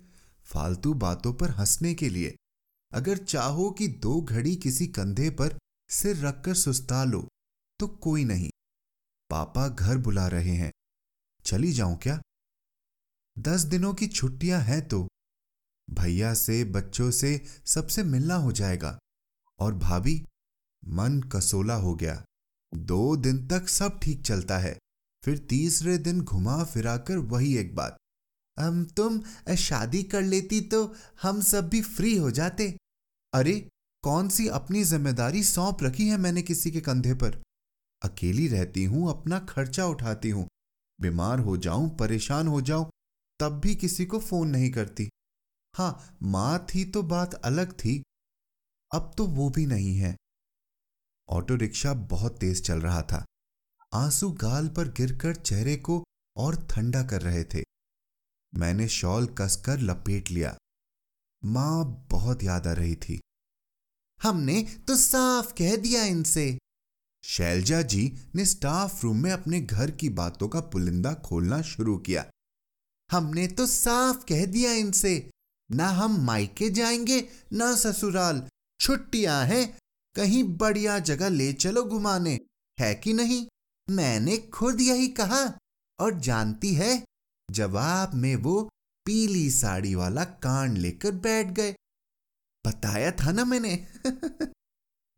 फालतू 0.45 0.95
बातों 0.95 1.35
पर 1.35 1.50
हंसने 1.50 1.95
के 1.95 2.09
लिए। 2.09 2.37
अगर 2.93 3.17
चाहो 3.17 3.71
कि 3.71 3.88
दो 3.88 4.21
घड़ी 4.21 4.57
किसी 4.57 4.87
कंधे 4.87 5.31
पर 5.31 5.59
सिर 5.90 6.17
रखकर 6.17 6.55
सुस्ता 6.55 7.05
लो। 7.05 7.28
तो 7.79 7.87
कोई 7.87 8.25
नहीं। 8.25 8.51
पापा 9.31 9.69
घर 9.69 9.97
बुला 9.97 10.29
रहे 10.29 10.55
हैं। 10.55 10.73
चली 11.45 11.73
जाऊँ 11.73 11.99
क्या? 11.99 12.21
दस 13.39 13.61
दिनों 13.61 13.95
की 13.95 14.07
छुट्टियाँ 14.07 14.61
हैं 14.61 14.89
तो। 14.89 15.09
भैया 15.91 16.35
से, 16.35 16.65
बच्चों 16.65 17.11
से 17.11 17.45
सबसे 17.67 18.03
मिलना 18.03 18.35
हो 18.35 18.53
जाएगा। 18.53 18.99
और 19.59 19.75
भाभी, 19.75 20.25
मन 20.85 21.21
कसोला 21.21 21.75
हो 21.75 21.95
गया। 21.95 22.25
दो 22.75 23.17
दिन 23.17 23.49
तक 23.49 23.69
सब 23.69 24.01
ठीक 24.01 24.23
चलता 24.27 24.59
है। 24.59 24.79
फिर 25.25 25.39
तीसरे 25.39 25.99
दिन 25.99 26.21
घुमा 26.21 26.65
फिराकर 26.65 27.17
वही 27.17 27.57
एक 27.57 27.75
बात। 27.75 27.97
हम 28.59 28.85
तुम 28.85 29.23
शादी 29.57 30.03
कर 30.03 30.23
लेती 30.23 30.61
तो 30.61 30.95
हम 31.23 31.41
सब 31.41 31.69
भी 31.69 31.83
फ्री 31.83 32.17
हो 32.17 32.31
जाते? 32.31 32.77
अरे, 33.33 33.69
कौन 34.03 34.29
सी 34.29 34.49
अपनी 34.49 34.85
ज़िम्मेदारी 34.85 35.43
सौंप 35.45 35.79
रखी 35.83 36.09
है 36.09 36.17
मैंने 36.17 36.43
किसी 36.43 36.71
के 36.71 36.81
कंधे 36.81 37.15
पर? 37.15 37.43
अकेली 38.02 38.49
रहती 38.49 38.85
हूँ, 38.85 39.11
अपना 39.11 39.38
खर्चा 39.38 39.87
उठाती 39.87 40.31
हूँ। 40.31 40.49
बीमार 41.00 41.38
हो 41.38 41.57
जाऊँ, 41.57 41.97
परेशान 41.97 42.49
हो 42.49 42.61
जाऊँ, 42.61 42.90
तब 43.40 43.61
भी 43.61 43.75
किसी 43.75 44.07
को 44.07 44.19
फ़ोन 44.19 44.49
नहीं 44.49 44.71
करती। 44.71 45.09
हाँ, 45.75 46.19
माँ 46.23 46.67
थी 46.75 46.85
तो 46.85 47.02
बात 47.02 47.35
अलग 47.35 47.73
थी, 47.73 48.02
अब 48.95 49.14
तो 49.19 49.26
वो 49.26 49.50
भी 49.50 49.67
नहीं 49.67 49.97
है। 49.97 50.17
ऑटो 51.28 51.55
रिक्शा 51.55 51.95
बहुत 51.95 52.38
तेज 52.38 52.67
चल 52.67 52.81
रहा 52.81 53.02
था। 53.02 53.25
आँसू 53.95 54.31
गाल 54.31 54.69
पर 54.69 54.88
गिरकर 54.88 55.35
चेहरे 55.35 55.76
को 55.76 56.05
और 56.37 56.67
ठंडा 56.71 57.02
कर 57.02 57.23
रहे 57.23 57.45
थे। 57.45 57.62
मैंने 58.55 58.88
शॉल 58.88 59.26
कसकर 59.26 59.78
लपेट 59.78 60.31
लिया। 60.31 60.59
माँ 61.45 62.07
बहुत 62.11 62.43
याद 62.43 62.67
आ 62.67 62.73
रही 62.73 62.97
थी। 62.97 63.21
हमने 64.23 64.62
तो 64.88 64.97
साफ़ 64.97 65.52
कह 65.52 65.76
दिया 65.76 66.05
इनसे। 66.05 66.59
शैलजा 67.25 67.83
जी 67.83 68.19
ने 68.35 68.45
स्टाफ 68.45 69.05
रूम 69.05 69.17
में 69.17 69.33
अपने 69.33 69.61
घर 69.61 69.91
की 69.91 70.09
बातों 70.09 70.49
का 70.49 70.61
पुलिंदा 70.61 71.15
खोलना 71.15 71.63
शुरू 71.63 71.99
किया। 71.99 72.31
हमने 73.11 73.49
तो 73.49 73.67
साफ़ 73.67 74.25
कह 74.25 74.47
दिया 74.47 74.73
इनसे, 74.73 75.31
ना 75.71 75.89
हम 75.89 76.25
मायके 76.25 76.71
जाएँगे, 76.71 77.29
ना 77.53 77.77
ससुराल। 77.77 78.49
छुट्टियाँ 78.81 79.45
हैं, 79.45 79.79
कहीं 80.15 80.45
बढ़िया 80.45 80.99
जगह 80.99 81.29
ले 81.29 81.53
चलो 81.53 81.85
घुमाने। 81.85 82.41
है 82.81 82.95
कि 82.95 83.13
नहीं? 83.13 83.47
मैंने 83.91 84.37
खुद 84.37 84.81
यही 84.81 85.09
कहा। 85.09 85.59
और 86.01 86.21
जानती 86.21 86.75
है 86.75 87.05
जवाब 87.51 88.15
में 88.15 88.37
वो 88.37 88.71
पीली 89.05 89.51
साड़ी 89.51 89.95
वाला 89.95 90.25
कान 90.25 90.77
लेकर 90.77 91.13
बैठ 91.13 91.47
गए। 91.47 91.73
बताया 92.67 93.11
था 93.11 93.33
ना 93.33 93.45
मैंने। 93.45 93.87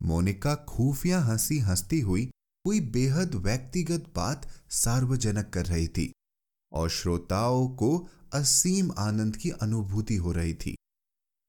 मोनिका 0.01 0.55
खुफिया 0.55 1.19
हँसी 1.19 1.59
हंसती 1.59 1.99
हुई 1.99 2.25
कोई 2.63 2.79
बेहद 2.79 3.35
व्यक्तिगत 3.35 4.13
बात 4.15 4.49
सार्वजनिक 4.69 5.49
कर 5.49 5.65
रही 5.65 5.87
थी 5.87 6.13
और 6.71 6.89
श्रोताओं 6.89 7.69
को 7.69 8.09
असीम 8.33 8.91
आनंद 8.97 9.37
की 9.37 9.49
अनुभूति 9.49 10.15
हो 10.15 10.31
रही 10.31 10.53
थी। 10.53 10.75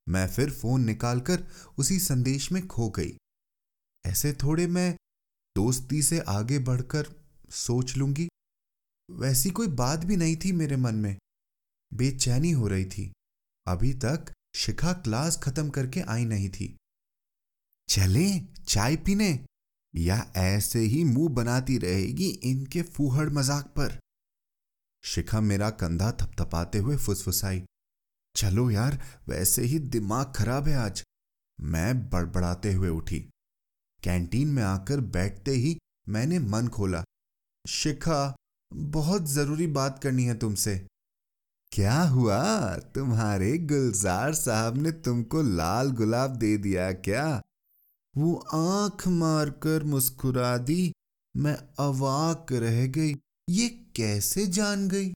मैं 0.09 0.29
फिर 0.29 0.51
फ़ोन 0.51 0.85
निकालकर 0.85 1.47
उसी 1.79 1.99
संदेश 1.99 2.53
में 2.53 2.67
खो 2.67 2.91
गई। 2.91 3.17
ऐसे 4.07 4.33
थोड़े 4.33 4.67
मैं 4.67 4.97
दोस्ती 5.57 6.03
से 6.03 6.21
आगे 6.21 6.59
बढ़कर 6.59 7.07
सोच 7.51 7.97
लूँगी। 7.97 8.29
वैसी 9.11 9.51
कोई 9.51 9.67
बात 9.67 10.05
भी 10.05 10.17
नहीं 10.17 10.37
थी 10.37 10.53
मेरे 10.53 10.77
मन 10.77 10.95
में। 10.95 11.17
बेचैनी 11.95 12.51
हो 12.51 12.69
रही 12.69 12.85
थी। 12.85 13.13
अभी 13.67 13.95
तक 13.95 14.33
शिखा 14.55 14.93
क्लास 14.93 15.37
खत्म 15.37 15.71
करके 15.71 16.01
आई 16.01 16.25
नहीं 16.25 16.51
थी। 16.51 16.77
चले, 17.89 18.41
चाय 18.69 18.97
पीने। 18.97 19.47
या 19.95 20.33
ऐसे 20.37 20.79
ही 20.79 21.05
मुँह 21.05 21.29
बनाती 21.29 21.79
रहेगी 21.79 22.29
इनके 22.29 22.83
फूहड़ 22.83 23.29
मज़ाक 23.31 23.65
पर। 23.65 23.99
शिखा 25.05 25.41
मेरा 25.41 25.71
कंधा 25.71 26.13
थपथपाते 26.13 26.79
हुए 26.79 26.97
फुसफुसाई। 26.97 27.65
चलो 28.37 28.71
यार, 28.71 28.99
वैसे 29.29 29.63
ही 29.63 29.79
दिमाग 29.79 30.33
खराब 30.37 30.69
है 30.69 30.77
आज। 30.77 31.03
मैं 31.61 32.11
बड़बड़ाते 32.11 32.73
हुए 32.73 32.89
उठी। 32.89 33.21
कैंटीन 34.03 34.49
में 34.49 34.63
आकर 34.63 35.01
बैठते 35.01 35.51
ही 35.51 35.79
मैंने 36.09 36.39
मन 36.39 36.69
खोला। 36.69 37.05
शिखा, 37.69 38.37
बहुत 38.73 39.27
ज़रूरी 39.27 39.67
बात 39.67 40.03
करनी 40.03 40.25
है 40.25 40.39
तुमसे। 40.39 40.77
क्या 41.73 42.03
हुआ? 42.03 42.77
तुम्हारे 42.77 43.59
गुलजार 43.59 44.35
साहब 44.35 44.77
ने 44.77 44.93
तुमको 44.93 45.43
लाल 45.43 45.91
गुलाब 45.91 46.37
दे 46.37 46.57
दिया 46.57 46.93
क्या? 46.93 47.43
वो 48.17 48.35
आँख 48.55 49.09
मारकर 49.09 49.85
मुस्कुरा 49.85 50.59
दी। 50.59 50.93
मैं 51.37 51.55
अवाक 51.79 52.47
रह 52.53 52.87
गई। 52.87 53.15
ये 53.49 53.69
कैसे 53.69 54.47
जान 54.47 54.89
गई? 54.89 55.13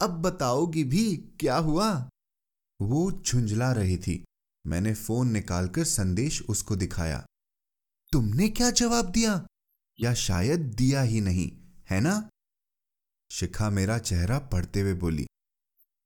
अब 0.00 0.10
बताओगी 0.10 0.84
भी 0.84 1.16
क्या 1.16 1.56
हुआ? 1.56 2.08
वो 2.82 3.22
झुंझला 3.26 3.72
रही 3.72 3.96
थी। 3.96 4.24
मैंने 4.66 4.94
फ़ोन 4.94 5.30
निकालकर 5.30 5.84
संदेश 5.84 6.42
उसको 6.42 6.76
दिखाया। 6.76 7.26
तुमने 8.12 8.48
क्या 8.48 8.70
जवाब 8.70 9.10
दिया? 9.10 9.46
या 10.00 10.14
शायद 10.14 10.60
दिया 10.60 11.02
ही 11.02 11.20
नहीं, 11.20 11.52
है 11.90 12.00
ना? 12.00 12.30
शिखा 13.30 13.70
मेरा 13.70 13.98
चेहरा 13.98 14.38
पढ़ते 14.38 14.80
हुए 14.80 14.94
बोली। 14.94 15.26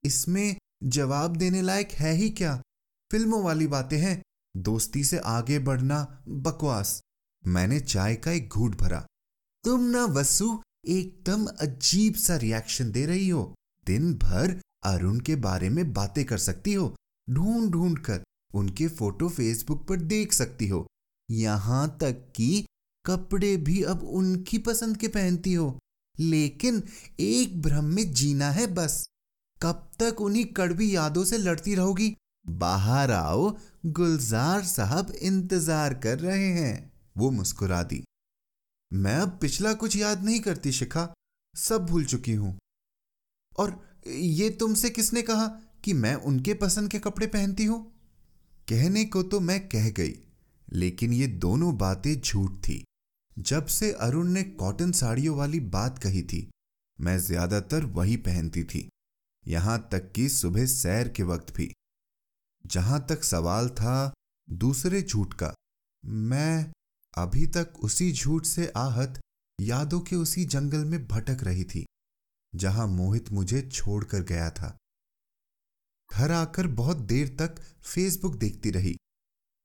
इसमें 0.05 0.57
जवाब 0.83 1.37
देने 1.37 1.63
लायक 1.63 1.91
है 1.91 2.13
ही 2.13 2.31
क्या? 2.31 2.63
फ़िल्मों 3.11 3.45
वाली 3.45 3.67
बातें 3.67 3.99
हैं। 3.99 4.23
दोस्ती 4.57 5.05
से 5.05 5.19
आगे 5.19 5.59
बढ़ना 5.59 6.23
बकवास। 6.29 7.03
मैंने 7.47 7.81
चाय 7.81 8.15
का 8.15 8.31
एक 8.31 8.49
घूट 8.49 8.79
भरा। 8.79 9.07
तुम 9.65 9.81
ना 9.81 10.05
वसु, 10.05 10.63
एकदम 10.87 11.47
अजीब 11.47 12.15
सा 12.15 12.37
रिएक्शन 12.37 12.93
दे 12.93 13.07
रही 13.07 13.29
हो। 13.29 13.55
दिन 13.87 14.15
भर 14.15 14.61
अरुण 14.85 15.21
के 15.21 15.37
बारे 15.37 15.69
में 15.69 15.93
बातें 15.93 16.25
कर 16.25 16.39
सकती 16.39 16.75
हो। 16.75 16.97
ढूंढ 17.31 17.71
ढूंढ 17.71 17.99
कर 17.99 18.23
उनके 18.55 18.89
फ़ोटो 18.89 19.29
फेसबुक 19.29 19.89
पर 19.89 20.01
देख 20.01 20.33
सकती 20.33 20.69
हो। 20.69 20.87
यहाँ 21.31 21.99
तक 22.01 22.33
कि 22.37 22.67
कपड़े 23.07 23.57
भी 23.57 23.83
अब 23.83 24.03
उनकी 24.03 24.59
पसंद 24.59 24.97
के 24.97 25.09
पहनती 25.09 25.55
हो। 25.55 25.79
लेकिन 26.21 26.83
एक 27.21 27.63
भ्रम 27.63 27.85
में 27.85 28.13
जीना 28.13 28.51
है 28.51 28.67
बस। 28.67 29.07
कब 29.63 29.91
तक 30.03 30.21
उन्हीं 30.21 30.45
कड़वी 30.45 30.97
यादों 30.97 31.25
से 31.25 31.39
लड़ती 31.39 31.75
रहोगी? 31.75 32.17
बाहर 32.49 33.11
आओ 33.11 33.57
गुलजार 33.85 34.63
साहब 34.63 35.11
इंतज़ार 35.13 35.95
कर 35.95 36.19
रहे 36.19 36.49
हैं। 36.49 36.93
वो 37.17 37.31
मुस्कुरा 37.31 37.83
दी 37.83 38.03
मैं 38.91 39.15
अब 39.17 39.39
पिछला 39.41 39.73
कुछ 39.75 39.97
याद 39.97 40.25
नहीं 40.25 40.41
करती 40.41 40.73
शिखा। 40.73 41.09
सब 41.55 41.87
भूल 41.87 42.05
चुकी 42.05 42.35
हूँ। 42.35 42.57
और 43.53 43.81
ये 44.07 44.49
तुमसे 44.51 44.91
किसने 44.91 45.23
कहा 45.23 45.47
कि 45.85 45.93
मैं 45.95 46.15
उनके 46.15 46.55
पसंद 46.55 46.91
के 46.91 46.99
कपड़े 46.99 47.27
पहनती 47.27 47.65
हूँ? 47.65 47.81
कहने 48.69 49.05
को 49.05 49.23
तो 49.23 49.41
मैं 49.41 49.61
कह 49.69 49.91
गई, 49.91 50.15
लेकिन 50.69 51.13
ये 51.13 51.27
दोनों 51.27 51.77
बातें 51.79 52.15
झूठ 52.21 52.57
थी। 52.59 52.83
जब 53.37 53.67
से 53.69 53.93
अरुण 53.93 54.29
ने 54.29 54.43
कॉटन 54.43 54.93
साड़ियों 54.93 55.37
वाली 55.37 55.61
बात 55.61 55.99
कही 55.99 56.23
थी, 56.23 56.49
मैं 56.99 57.19
ज़्यादातर 57.19 57.85
वही 57.85 58.17
पहनती 58.23 58.65
थी। 58.65 58.89
यहाँ 59.45 59.79
तक 59.93 60.11
कि 60.13 60.29
सुबह 60.31 60.67
सैर 60.69 61.09
के 61.09 61.23
वक्त 61.25 61.55
भी। 61.57 61.73
जहाँ 62.67 63.07
तक 63.09 63.25
सवाल 63.25 63.69
था, 63.69 64.13
दूसरे 64.51 65.03
झूठ 65.03 65.35
का। 65.35 65.55
मैं 66.05 66.73
अभी 67.15 67.47
तक 67.47 67.73
उसी 67.83 68.13
झूठ 68.13 68.47
से 68.47 68.67
आहत, 68.77 69.21
यादों 69.61 70.01
के 70.01 70.17
उसी 70.17 70.45
जंगल 70.45 70.85
में 70.85 71.07
भटक 71.09 71.45
रही 71.45 71.65
थी, 71.65 71.87
जहाँ 72.55 72.87
मोहित 72.87 73.33
मुझे 73.33 73.63
छोड़कर 73.63 74.23
गया 74.23 74.51
था। 74.51 74.77
घर 76.13 76.31
आकर 76.31 76.67
बहुत 76.67 76.97
देर 76.97 77.37
तक 77.39 77.61
फेसबुक 77.83 78.35
देखती 78.37 78.71
रही। 78.71 78.97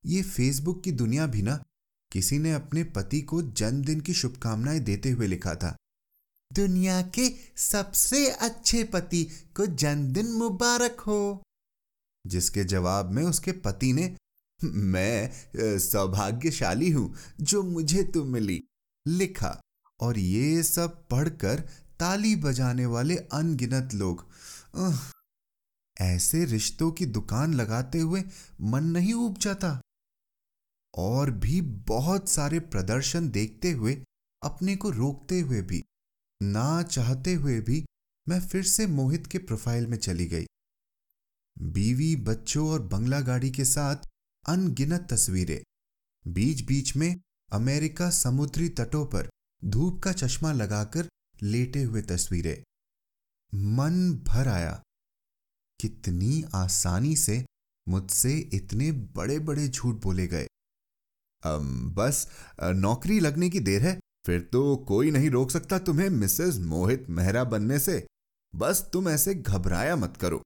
ये 0.05 0.21
फेसबुक 0.23 0.83
की 0.83 0.91
दुनिया 0.91 1.27
भी 1.27 1.41
ना, 1.41 1.63
किसी 2.11 2.39
ने 2.39 2.53
अपने 2.53 2.83
पति 2.83 3.21
को 3.21 3.41
जन्मदिन 3.41 4.01
की 4.01 4.13
शुभकामनाएँ 4.13 4.79
देते 4.79 5.11
हुए 5.11 5.27
लिखा 5.27 5.55
था। 5.55 5.75
दुनिया 6.53 7.01
के 7.01 7.29
सबसे 7.57 8.29
अच्छे 8.31 8.83
पति 8.83 9.23
को 9.55 9.65
जन्मदिन 9.65 10.31
मुबारक 10.31 10.99
हो। 10.99 11.43
जिसके 12.27 12.63
जवाब 12.65 13.11
में 13.11 13.23
उसके 13.23 13.51
पति 13.59 13.91
ने, 13.93 14.15
मैं 14.59 15.77
सौभाग्यशाली 15.79 16.89
हूँ 16.91 17.13
जो 17.41 17.63
मुझे 17.63 18.03
तुम 18.03 18.27
मिली। 18.27 18.61
लिखा। 19.05 19.59
और 19.99 20.17
ये 20.19 20.63
सब 20.63 21.07
पढ़कर 21.09 21.59
ताली 21.99 22.35
बजाने 22.35 22.85
वाले 22.85 23.15
अनगिनत 23.33 23.93
लोग 23.93 24.25
ऐसे 25.97 26.43
रिश्तों 26.45 26.91
की 26.91 27.05
दुकान 27.07 27.53
लगाते 27.53 27.99
हुए 27.99 28.23
मन 28.61 28.83
नहीं 28.87 29.13
उब 29.13 29.37
जाता। 29.37 29.79
और 30.93 31.31
भी 31.31 31.61
बहुत 31.87 32.29
सारे 32.29 32.59
प्रदर्शन 32.59 33.29
देखते 33.29 33.71
हुए, 33.71 33.93
अपने 34.41 34.75
को 34.75 34.89
रोकते 34.89 35.39
हुए 35.39 35.61
भी, 35.61 35.83
ना 36.41 36.83
चाहते 36.83 37.33
हुए 37.33 37.59
भी, 37.61 37.83
मैं 38.27 38.39
फिर 38.41 38.63
से 38.65 38.87
मोहित 38.87 39.27
के 39.27 39.37
प्रोफ़ाइल 39.39 39.87
में 39.87 39.97
चली 39.97 40.25
गई। 40.25 40.46
बीवी 41.61 42.15
बच्चों 42.15 42.69
और 42.69 42.81
बंगला 42.81 43.21
गाड़ी 43.21 43.51
के 43.51 43.65
साथ 43.65 43.95
अनगिनत 44.49 45.07
तस्वीरें। 45.11 45.63
बीच 46.31 46.61
बीच 46.61 46.95
में 46.95 47.21
अमेरिका 47.51 48.09
समुद्री 48.09 48.69
तटों 48.69 49.05
पर 49.05 49.29
धूप 49.65 50.03
का 50.03 50.11
चश्मा 50.11 50.51
लगाकर 50.51 51.07
लेटे 51.41 51.83
हुए 51.83 52.01
तस्वीरें। 52.01 52.63
मन 53.55 54.23
भर 54.27 54.47
आया। 54.47 54.81
कितनी 55.79 56.45
आसानी 56.55 57.15
से 57.15 57.45
मुझसे 57.87 58.37
इतने 58.37 58.91
बड़े 58.91 59.39
बड़े 59.39 59.67
झूठ 59.67 59.95
बोले 59.95 60.27
गए। 60.27 60.47
अम, 61.43 61.91
बस 61.91 62.27
नौकरी 62.63 63.19
लगने 63.19 63.49
की 63.49 63.59
देर 63.59 63.81
है 63.81 63.99
फिर 64.25 64.41
तो 64.41 64.75
कोई 64.75 65.11
नहीं 65.11 65.29
रोक 65.29 65.51
सकता 65.51 65.79
तुम्हें 65.79 66.09
मिसेस 66.09 66.57
मोहित 66.57 67.05
मेहरा 67.09 67.43
बनने 67.43 67.79
से। 67.79 68.07
बस 68.55 68.89
तुम 68.93 69.09
ऐसे 69.09 69.35
घबराया 69.35 69.95
मत 69.95 70.17
करो। 70.21 70.43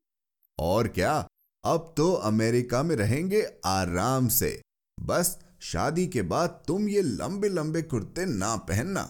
और 0.62 0.88
क्या? 0.88 1.13
अब 1.63 1.94
तो 1.98 2.12
अमेरिका 2.13 2.82
में 2.84 2.96
रहेंगे 2.96 3.41
आराम 3.65 4.27
से। 4.27 4.62
बस, 4.98 5.38
शादी 5.62 6.06
के 6.08 6.22
बाद 6.22 6.63
तुम 6.68 6.88
ये 6.89 7.01
लंबे 7.01 7.50
लंबे 7.50 7.82
कुर्ते 7.82 8.25
ना 8.25 8.56
पहनना। 8.56 9.01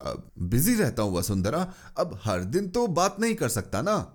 अब 0.00 0.30
बिज़ी 0.40 0.74
रहता 0.74 1.02
हूँ 1.02 1.16
वसुंधरा, 1.16 1.72
अब 1.98 2.18
हर 2.24 2.44
दिन 2.44 2.68
तो 2.68 2.86
बात 2.88 3.20
नहीं 3.20 3.34
कर 3.34 3.48
सकता 3.48 3.82
ना। 3.82 4.14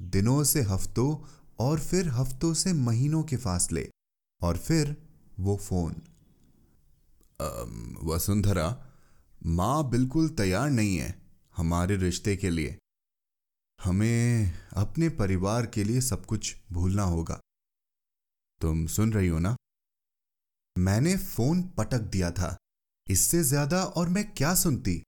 दिनों 0.00 0.42
से 0.44 0.62
हफ्तों 0.62 1.16
और 1.58 1.80
फिर 1.80 2.08
हफ्तों 2.08 2.52
से 2.54 2.72
महीनों 2.72 3.22
के 3.22 3.36
फासले, 3.36 3.88
और 4.40 4.56
फिर 4.56 4.96
वो 5.40 5.56
फ़ोन। 5.56 5.94
वसुंधरा, 8.04 8.68
माँ 9.46 9.88
बिल्कुल 9.90 10.28
तैयार 10.28 10.70
नहीं 10.70 10.96
है 10.96 11.14
हमारे 11.56 11.96
रिश्ते 11.96 12.36
के 12.36 12.50
लिए। 12.50 12.76
हमें 13.78 14.52
अपने 14.76 15.08
परिवार 15.08 15.66
के 15.66 15.84
लिए 15.84 16.00
सब 16.00 16.26
कुछ 16.26 16.54
भूलना 16.72 17.02
होगा। 17.02 17.40
तुम 18.60 18.86
सुन 18.86 19.12
रही 19.12 19.28
हो 19.28 19.38
ना? 19.38 19.56
मैंने 20.78 21.16
फ़ोन 21.16 21.62
पटक 21.62 22.00
दिया 22.12 22.30
था। 22.30 22.56
इससे 23.06 23.42
ज़्यादा 23.42 23.84
और 23.84 24.08
मैं 24.08 24.24
क्या 24.32 24.54
सुनती? 24.54 25.02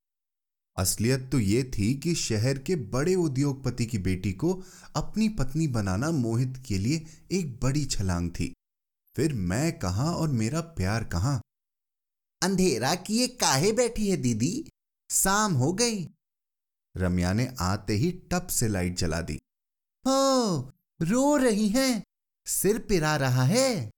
असलियत 0.77 1.29
तो 1.33 1.39
यह 1.39 1.71
थी 1.79 1.95
कि 1.95 2.15
शहर 2.15 2.59
के 2.59 2.77
बड़े 2.77 3.15
उद्योगपति 3.15 3.87
की 3.87 3.99
बेटी 3.99 4.33
को 4.33 4.53
अपनी 4.97 5.29
पत्नी 5.29 5.69
बनाना 5.69 6.11
मोहित 6.11 6.63
के 6.67 6.79
लिए 6.79 7.07
एक 7.33 7.59
बड़ी 7.63 7.85
छलांग 7.85 8.31
थी। 8.31 8.53
फिर 9.17 9.35
मैं 9.35 9.79
कहा 9.79 10.11
और 10.11 10.29
मेरा 10.29 10.61
प्यार 10.61 11.05
कहा? 11.05 11.41
अंधेरा 12.43 12.95
किए 12.95 13.27
काहे 13.29 13.73
बैठी 13.73 14.11
है 14.11 14.17
दीदी? 14.17 14.69
शाम 15.11 15.53
हो 15.53 15.73
गई। 15.73 16.05
रम्या 16.99 17.33
ने 17.33 17.55
आते 17.61 17.93
ही 17.93 18.13
टप 18.13 18.47
से 18.51 18.69
लाइट 18.69 18.97
जला 18.97 19.21
दी। 19.21 19.39
हो 20.07 20.73
रो 21.03 21.37
रही 21.37 21.69
है। 21.69 22.05
सिर 22.47 22.79
पिरा 22.79 23.17
रहा 23.17 23.43
है। 23.43 23.91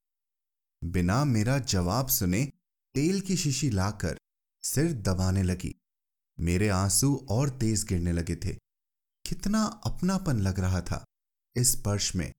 बिना 0.85 1.25
मेरा 1.25 1.59
जवाब 1.59 2.09
सुने 2.09 2.53
तेल 2.95 3.21
की 3.21 3.37
शीशी 3.37 3.71
लाकर 3.71 4.19
सिर 4.63 4.93
दबाने 4.93 5.43
लगी। 5.43 5.75
मेरे 6.41 6.69
आँसू 6.69 7.27
और 7.31 7.51
तेज 7.51 7.85
गिरने 7.85 8.13
लगे 8.13 8.37
थे। 8.37 8.55
कितना 9.27 9.65
अपनापन 9.65 10.39
लग 10.39 10.61
रहा 10.61 10.81
था 10.81 11.05
इस 11.57 11.73
स्पर्श 11.73 12.17
में। 12.17 12.33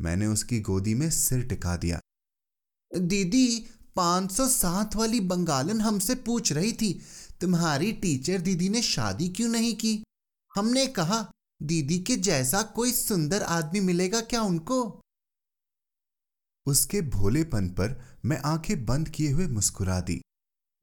मैंने 0.00 0.26
उसकी 0.26 0.60
गोदी 0.60 0.94
में 0.94 1.10
सिर 1.10 1.46
टिका 1.46 1.76
दिया। 1.76 2.00
दीदी 2.98 3.66
507 3.96 4.96
वाली 4.96 5.20
बंगालन 5.20 5.80
हमसे 5.80 6.14
पूछ 6.14 6.52
रही 6.52 6.72
थी। 6.72 7.02
तुम्हारी 7.42 7.92
टीचर 7.92 8.40
दीदी 8.40 8.68
ने 8.68 8.82
शादी 8.82 9.28
क्यों 9.28 9.48
नहीं 9.48 9.76
की? 9.76 10.04
हमने 10.54 10.86
कहा, 10.86 11.30
दीदी 11.62 11.98
के 11.98 12.16
जैसा 12.16 12.62
कोई 12.62 12.92
सुंदर 12.92 13.42
आदमी 13.42 13.80
मिलेगा 13.80 14.20
क्या 14.20 14.42
उनको? 14.42 15.02
उसके 16.66 17.00
भोलेपन 17.00 17.68
पर 17.68 18.18
मैं 18.24 18.42
आँखें 18.44 18.86
बंद 18.86 19.08
किए 19.08 19.30
हुए 19.30 19.46
मुस्कुरा 19.46 20.00
दी। 20.00 20.22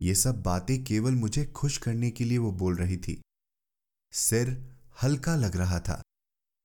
ये 0.01 0.15
सब 0.15 0.43
बातें 0.43 0.83
केवल 0.83 1.11
मुझे 1.11 1.45
खुश 1.45 1.77
करने 1.77 2.11
के 2.11 2.23
लिए 2.23 2.37
वो 2.37 2.51
बोल 2.51 2.75
रही 2.75 2.97
थी। 2.97 3.21
सिर 4.11 4.75
हल्का 5.03 5.35
लग 5.35 5.57
रहा 5.57 5.79
था। 5.79 6.01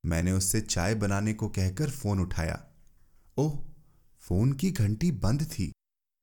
मैंने 0.07 0.33
उससे 0.33 0.61
चाय 0.61 0.94
बनाने 0.94 1.35
को 1.35 1.48
कहकर 1.48 1.90
फ़ोन 1.90 2.20
उठाया। 2.20 2.72
ओह, 3.37 3.64
फ़ोन 4.20 4.52
की 4.52 4.70
घंटी 4.70 5.11
बंद 5.11 5.42
थी। 5.42 5.72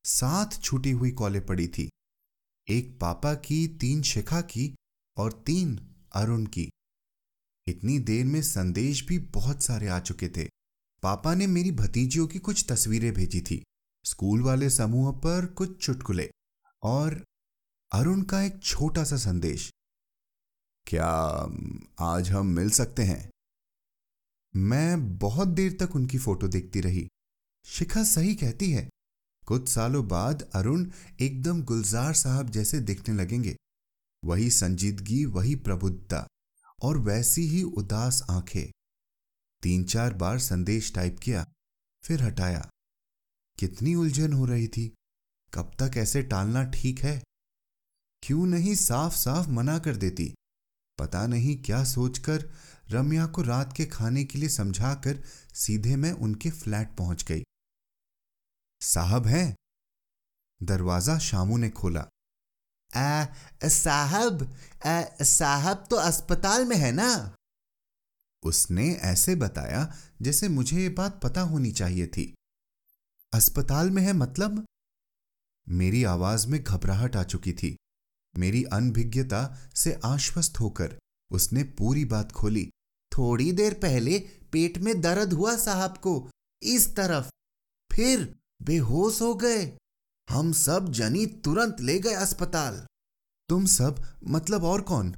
साथ 0.05 0.61
छूटी 0.61 0.91
हुई 0.91 1.11
कॉलें 1.11 1.45
पड़ी 1.45 1.67
थी। 1.67 1.89
एक 2.69 2.99
पापा 2.99 3.33
की, 3.33 3.67
तीन 3.67 4.01
शिखा 4.01 4.41
की 4.41 4.75
और 5.17 5.43
तीन 5.45 5.95
अरुण 6.15 6.45
की। 6.45 6.69
इतनी 7.67 7.99
देर 7.99 8.25
में 8.25 8.41
संदेश 8.41 9.07
भी 9.07 9.19
बहुत 9.19 9.63
सारे 9.63 9.87
आ 9.87 9.99
चुके 9.99 10.29
थे। 10.29 10.49
पापा 11.03 11.35
ने 11.35 11.47
मेरी 11.47 11.71
भतीजियों 11.71 12.27
की 12.27 12.39
कुछ 12.39 12.65
तस्वीरें 12.69 13.13
भेजी 13.13 13.41
थी। 13.41 13.63
स्कूल 14.03 14.41
वाले 14.41 14.69
समूह 14.69 15.11
पर 15.11 15.45
कुछ 15.45 15.85
चुटकुले 15.85 16.31
और 16.83 17.25
अरुण 17.91 18.21
का 18.23 18.41
एक 18.41 18.63
छोटा 18.63 19.03
सा 19.03 19.17
संदेश। 19.17 19.73
क्या 20.87 21.07
आज 21.99 22.29
हम 22.29 22.47
मिल 22.47 22.69
सकते 22.69 23.03
हैं? 23.03 23.31
मैं 24.55 25.17
बहुत 25.17 25.47
देर 25.47 25.77
तक 25.79 25.95
उनकी 25.95 26.17
फ़ोटो 26.17 26.47
देखती 26.47 26.81
रही। 26.81 27.07
शिखा 27.65 28.03
सही 28.03 28.35
कहती 28.35 28.71
है। 28.71 28.89
कुछ 29.51 29.69
सालों 29.69 30.07
बाद 30.07 30.51
अरुण 30.55 30.91
एकदम 31.21 31.63
गुलजार 31.63 32.13
साहब 32.13 32.49
जैसे 32.49 32.79
दिखने 32.79 33.15
लगेंगे। 33.15 33.55
वही 34.25 34.51
संजीदगी, 34.51 35.25
वही 35.25 35.55
प्रबुद्धता 35.55 36.27
और 36.81 36.97
वैसी 36.97 37.41
ही 37.41 37.63
उदास 37.63 38.23
आँखें। 38.29 38.71
तीन 39.61 39.83
चार 39.83 40.13
बार 40.13 40.39
संदेश 40.39 40.93
टाइप 40.93 41.19
किया, 41.19 41.45
फिर 42.03 42.23
हटाया। 42.23 42.69
कितनी 43.59 43.95
उलझन 43.95 44.33
हो 44.33 44.45
रही 44.45 44.67
थी। 44.67 44.93
कब 45.53 45.71
तक 45.81 45.91
ऐसे 45.97 46.23
टालना 46.23 46.63
ठीक 46.63 46.99
है? 46.99 47.23
क्यों 48.23 48.45
नहीं 48.45 48.75
साफ़ 48.75 49.15
साफ़ 49.15 49.49
मना 49.49 49.79
कर 49.79 49.95
देती? 49.95 50.33
पता 50.99 51.27
नहीं 51.27 51.63
क्या 51.63 51.83
सोचकर 51.83 52.51
रम्या 52.89 53.27
को 53.27 53.41
रात 53.41 53.73
के 53.77 53.85
खाने 53.85 54.23
के 54.23 54.39
लिए 54.39 54.49
समझाकर 54.49 55.23
सीधे 55.53 55.95
मैं 55.95 56.11
उनके 56.11 56.51
फ्लैट 56.51 56.95
पहुँच 56.97 57.23
गई। 57.23 57.43
साहब 58.81 59.27
हैं? 59.27 59.55
दरवाज़ा 60.63 61.19
शामू 61.19 61.57
ने 61.57 61.69
खोला। 61.69 62.01
आ, 62.95 63.25
साहब 63.65 64.57
आ, 64.85 65.03
साहब 65.21 65.87
तो 65.89 65.95
अस्पताल 65.95 66.65
में 66.65 66.77
है 66.77 66.91
ना? 66.91 67.35
उसने 68.43 68.93
ऐसे 68.93 69.35
बताया 69.35 69.93
जैसे 70.21 70.49
मुझे 70.49 70.81
ये 70.81 70.89
बात 70.89 71.21
पता 71.21 71.41
होनी 71.41 71.71
चाहिए 71.71 72.07
थी। 72.07 72.35
अस्पताल 73.33 73.89
में 73.89 74.03
है 74.03 74.13
मतलब? 74.13 74.65
मेरी 75.69 76.03
आवाज़ 76.03 76.47
में 76.47 76.63
घबराहट 76.63 77.15
आ 77.15 77.23
चुकी 77.23 77.53
थी। 77.53 77.77
मेरी 78.37 78.63
अनभिज्ञता 78.63 79.69
से 79.75 79.99
आश्वस्त 80.05 80.59
होकर 80.59 80.99
उसने 81.31 81.63
पूरी 81.63 82.05
बात 82.05 82.31
खोली। 82.31 82.71
थोड़ी 83.17 83.51
देर 83.51 83.73
पहले 83.73 84.19
पेट 84.51 84.77
में 84.77 85.01
दर्द 85.01 85.33
हुआ 85.33 85.57
साहब 85.57 85.97
को। 85.97 86.29
इस 86.63 86.95
तरफ़। 86.95 87.29
फिर 87.91 88.40
बेहोश 88.61 89.21
हो 89.21 89.35
गए। 89.35 89.77
हम 90.29 90.51
सब 90.51 90.91
जनी 90.91 91.25
तुरंत 91.25 91.77
ले 91.81 91.99
गए 91.99 92.13
अस्पताल। 92.13 92.85
तुम 93.49 93.65
सब 93.65 94.19
मतलब 94.23 94.63
और 94.63 94.81
कौन? 94.81 95.15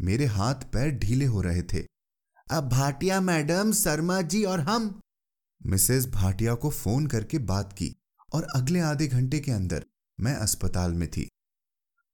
मेरे 0.00 0.26
हाथ 0.26 0.54
पैर 0.54 0.90
ढीले 0.90 1.24
हो 1.24 1.40
रहे 1.40 1.62
थे। 1.62 1.86
अब 2.50 2.68
भाटिया 2.68 3.20
मैडम, 3.20 3.72
शर्मा 3.72 4.22
जी 4.22 4.44
और 4.44 4.60
हम। 4.60 5.00
मिसेस 5.66 6.06
भाटिया 6.06 6.54
को 6.54 6.70
फ़ोन 6.70 7.06
करके 7.06 7.38
बात 7.38 7.72
की 7.72 7.96
और 8.32 8.46
अगले 8.56 8.80
आधे 8.80 9.08
घंटे 9.08 9.40
के 9.40 9.52
अंदर 9.52 9.86
मैं 10.20 10.34
अस्पताल 10.34 10.92
में 10.92 11.10
थी। 11.10 11.30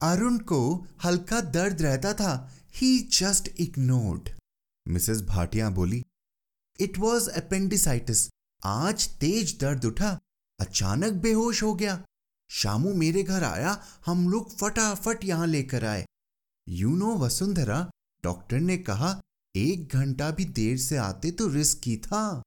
अरुण 0.03 0.39
को 0.39 0.87
हल्का 1.05 1.41
दर्द 1.41 1.83
रहता 1.83 2.15
था। 2.15 2.55
He 2.75 3.01
just 3.01 3.49
ignored 3.61 4.29
Mrs 4.89 5.23
Bhatia 5.23 5.71
बोली 5.71 6.05
इट 6.81 6.99
वॉज़ 6.99 7.31
अपेंडिसाइटिस 7.31 8.29
आज 8.65 9.09
तेज 9.19 9.59
दर्द 9.61 9.85
उठा। 9.85 10.19
अचानक 10.59 11.13
बेहोश 11.13 11.63
हो 11.63 11.75
गया। 11.75 12.05
शामू 12.51 12.95
मेरे 12.95 13.23
घर 13.23 13.45
आया, 13.45 13.85
हम 14.07 14.29
लोग 14.29 14.57
फटाफट 14.57 15.25
यहाँ 15.25 15.47
लेकर 15.47 15.85
आए। 15.85 16.07
यू 16.69 16.97
नो 16.97 17.17
वसुंधरा 17.17 17.91
डॉक्टर 18.25 18.61
ने 18.61 18.77
कहा, 18.77 19.21
एक 19.57 19.89
घंटा 19.89 20.31
भी 20.31 20.45
देर 20.45 20.79
से 20.79 20.97
आते 20.97 21.31
तो 21.31 21.49
रिस्क 21.49 21.81
की 21.81 21.97
था। 21.97 22.43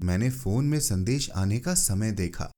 मैंने 0.00 0.30
फ़ोन 0.30 0.64
में 0.64 0.80
संदेश 0.80 1.30
आने 1.30 1.60
का 1.60 1.74
समय 1.74 2.12
देखा। 2.12 2.50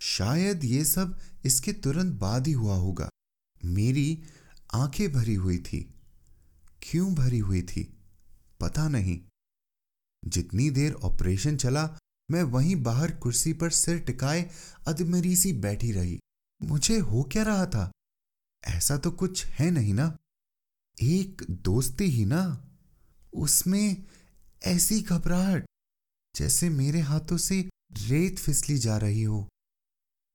शायद 0.00 0.64
ये 0.64 0.84
सब 0.84 1.18
इसके 1.44 1.72
तुरंत 1.72 2.14
बाद 2.14 2.46
ही 2.46 2.52
हुआ 2.52 2.76
होगा। 2.76 3.08
मेरी 3.64 4.22
आँखें 4.74 5.12
भरी 5.12 5.34
हुई 5.34 5.58
थी। 5.58 5.94
क्यों 6.82 7.14
भरी 7.14 7.38
हुई 7.38 7.62
थी? 7.62 7.98
पता 8.60 8.88
नहीं। 8.88 9.20
जितनी 10.24 10.70
देर 10.70 10.92
ऑपरेशन 10.92 11.56
चला 11.56 11.98
मैं 12.30 12.42
वहीं 12.42 12.76
बाहर 12.76 13.10
कुर्सी 13.10 13.52
पर 13.52 13.70
सिर 13.70 13.98
टिकाए 13.98 14.50
अधमरी 14.88 15.36
सी 15.36 15.52
बैठी 15.52 15.92
रही। 15.92 16.18
मुझे 16.62 16.98
हो 16.98 17.22
क्या 17.22 17.42
रहा 17.42 17.66
था? 17.66 17.90
ऐसा 18.64 18.96
तो 18.96 19.10
कुछ 19.10 19.46
है 19.46 19.70
नहीं 19.70 19.94
ना। 19.94 20.16
एक 21.02 21.42
दोस्ती 21.50 22.04
ही 22.04 22.24
ना। 22.24 22.68
उसमें 23.34 24.04
ऐसी 24.66 25.02
घबराहट 25.02 25.64
जैसे 26.36 26.68
मेरे 26.68 27.00
हाथों 27.00 27.36
से 27.36 27.70
रेत 27.92 28.38
फिसली 28.38 28.78
जा 28.78 28.96
रही 28.96 29.22
हो। 29.22 29.48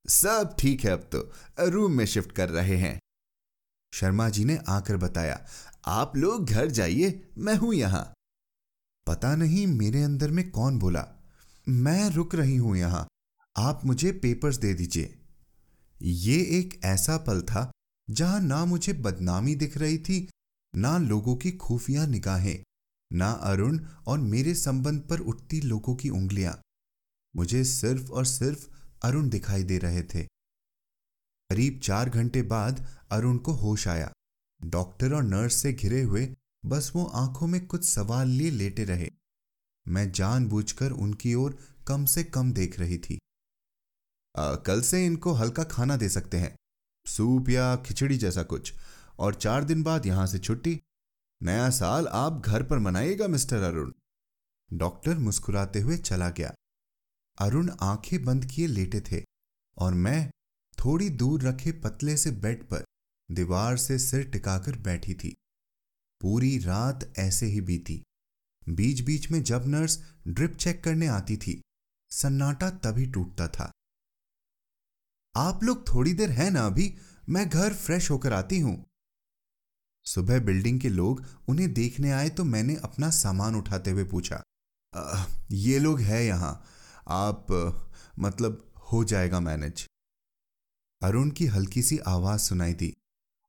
सब 0.08 0.56
ठीक 0.60 0.84
है 0.84 0.92
अब 0.92 1.10
तो। 1.16 1.32
रूम 1.60 1.92
में 1.92 2.06
शिफ्ट 2.06 2.32
कर 2.32 2.50
रहे 2.50 2.78
हैं। 2.78 3.00
शर्मा 3.94 4.30
जी 4.30 4.46
ने 4.46 4.60
आकर 4.70 4.98
बताया 4.98 5.48
आप 5.86 6.18
लोग 6.18 6.46
घर 6.46 6.70
जाइए 6.70 7.30
मैं 7.38 7.56
हूँ 7.56 7.74
यहाँ। 7.74 8.14
पता 9.08 9.36
नहीं 9.36 9.68
मेरे 9.68 10.04
अंदर 10.04 10.32
में 10.32 10.52
कौन 10.52 10.80
बोला। 10.80 11.21
मैं 11.69 12.10
रुक 12.10 12.36
रही 12.36 12.56
हूँ 12.56 12.78
यहाँ। 12.78 13.08
आप 13.58 13.82
मुझे 13.86 14.12
पेपर्स 14.12 14.58
दे 14.58 14.74
दीजिए। 14.74 15.17
ये 16.02 16.36
एक 16.36 16.80
ऐसा 16.84 17.17
पल 17.17 17.41
था 17.41 17.71
जहाँ 18.10 18.39
ना 18.41 18.65
मुझे 18.65 18.93
बदनामी 18.93 19.56
दिख 19.56 19.78
रही 19.78 19.97
थी, 19.97 20.30
ना 20.76 20.97
लोगों 20.97 21.36
की 21.36 21.52
खुफिया 21.52 22.06
निगाहें, 22.06 22.63
ना 23.13 23.32
अरुण 23.32 23.80
और 24.08 24.19
मेरे 24.19 24.56
संबंध 24.56 25.02
पर 25.02 25.19
उठती 25.19 25.62
लोगों 25.62 25.95
की 25.95 26.10
उंगलियाँ। 26.10 26.62
मुझे 27.36 27.63
सिर्फ़ 27.63 28.12
और 28.12 28.26
सिर्फ़ 28.26 28.67
अरुण 29.04 29.30
दिखाई 29.30 29.63
दे 29.63 29.78
रहे 29.78 30.04
थे। 30.04 30.24
करीब 31.50 31.80
चार 31.84 32.10
घंटे 32.10 32.41
बाद 32.41 32.86
अरुण 33.12 33.38
को 33.38 33.52
होश 33.52 33.88
आया। 33.88 34.12
डॉक्टर 34.63 35.13
और 35.13 35.24
नर्स 35.24 35.56
से 35.56 35.74
घिरे 35.74 36.02
हुए 36.02 36.36
बस 36.65 36.91
वो 36.95 37.06
आँखों 37.06 37.47
में 37.47 37.65
कुछ 37.67 37.86
सवाल 37.86 38.28
लिए 38.28 38.52
लेटे 38.52 38.84
रहे। 38.84 39.12
मैं 39.88 40.12
जानबूझकर 40.12 40.91
उनकी 40.91 41.34
ओर 41.36 41.58
कम 41.88 42.06
से 42.06 42.24
कम 42.24 42.54
देख 42.54 42.80
रही 42.80 42.98
थी। 42.98 43.20
आ, 44.38 44.56
कल 44.56 44.82
से 44.82 45.06
इनको 45.06 45.34
हल्का 45.34 45.63
खाना 45.63 45.98
दे 45.98 46.10
सकते 46.10 46.38
हैं 46.38 46.56
सूप 47.06 47.50
या 47.50 47.76
खिचड़ी 47.76 48.17
जैसा 48.17 48.44
कुछ 48.44 48.74
और 49.20 49.36
चार 49.36 49.63
दिन 49.63 49.84
बाद 49.84 50.06
यहाँ 50.06 50.28
से 50.28 50.39
छुट्टी। 50.39 50.82
नया 51.44 51.70
साल 51.70 52.08
आप 52.08 52.41
घर 52.46 52.63
पर 52.63 52.80
मनाइएगा 52.80 53.28
मिस्टर 53.28 53.63
अरुण। 53.63 53.91
डॉक्टर 54.74 55.17
मुस्कुराते 55.17 55.80
हुए 55.80 55.98
चला 55.98 56.30
गया। 56.30 56.54
अरुण 57.39 57.72
आँखें 57.82 58.24
बंद 58.26 58.46
किए 58.46 58.67
लेटे 58.67 59.02
थे 59.02 59.24
और 59.78 59.94
मैं 59.94 60.32
थोड़ी 60.86 61.10
दूर 61.10 61.41
रखे 61.41 61.72
पतले 61.72 62.17
से 62.17 62.32
बेड 62.32 62.63
पर 62.63 62.84
दीवार 63.32 63.78
से 63.78 64.00
सिर 64.00 64.30
टिकाकर 64.30 64.78
बैठी 64.78 65.13
थी। 65.13 65.36
पूरी 66.22 66.58
रात 66.58 67.13
ऐसे 67.17 67.46
ही 67.46 67.62
बीती। 67.62 68.04
बीच 68.67 69.02
बीच 69.02 69.30
में 69.32 69.41
जब 69.43 69.63
नर्स 69.67 69.97
ड्रिप 70.28 70.56
चेक 70.56 70.84
करने 70.84 71.08
आती 71.08 71.38
थी 71.38 71.62
सन्नाटा 72.12 72.69
तभी 72.84 73.06
टूटता 73.06 73.47
था। 73.47 73.71
आप 75.36 75.63
लोग 75.63 75.88
थोड़ी 75.88 76.13
देर 76.13 76.30
है 76.30 76.50
ना 76.50 76.65
अभी? 76.65 76.93
मैं 77.30 77.50
घर 77.50 77.74
फ्रेश 77.74 78.10
होकर 78.12 78.34
आती 78.34 78.60
हूँ। 78.60 78.86
सुबह 80.06 80.39
बिल्डिंग 80.39 80.80
के 80.82 80.89
लोग 80.89 81.24
उन्हें 81.50 81.74
देखने 81.74 82.12
आए 82.12 82.30
तो 82.30 82.43
मैंने 82.43 82.76
अपना 82.76 83.10
सामान 83.10 83.56
उठाते 83.56 83.91
हुए 83.91 84.04
पूछा 84.04 84.41
आ, 84.93 85.26
ये 85.52 85.80
लोग 85.80 86.00
है 86.02 86.26
यहाँ। 86.26 86.54
आप 87.08 87.47
मतलब 88.19 88.71
हो 88.93 89.04
जाएगा 89.04 89.39
मैनेज। 89.39 89.86
अरुण 91.02 91.30
की 91.32 91.45
हल्की 91.45 91.82
सी 91.82 91.97
आवाज़ 92.08 92.41
सुनाई 92.41 92.74
दी 92.74 92.93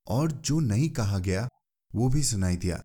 और 0.07 0.33
जो 0.33 0.59
नहीं 0.61 0.89
कहा 0.91 1.19
गया 1.19 1.49
वो 1.91 2.09
भी 2.09 2.23
सुनाई 2.23 2.57
दिया 2.57 2.83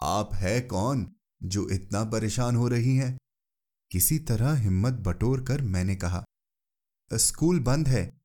आप 0.00 0.34
है 0.34 0.60
कौन? 0.60 1.06
जो 1.42 1.68
इतना 1.68 2.04
परेशान 2.04 2.56
हो 2.56 2.68
रही 2.68 2.96
हैं। 2.96 3.16
किसी 3.90 4.18
तरह 4.18 4.54
हिम्मत 4.54 4.92
बटोर 4.92 5.44
कर 5.44 5.60
मैंने 5.62 5.96
कहा, 5.96 6.24
स्कूल 7.10 7.60
बंद 7.60 7.88
है। 7.88 8.20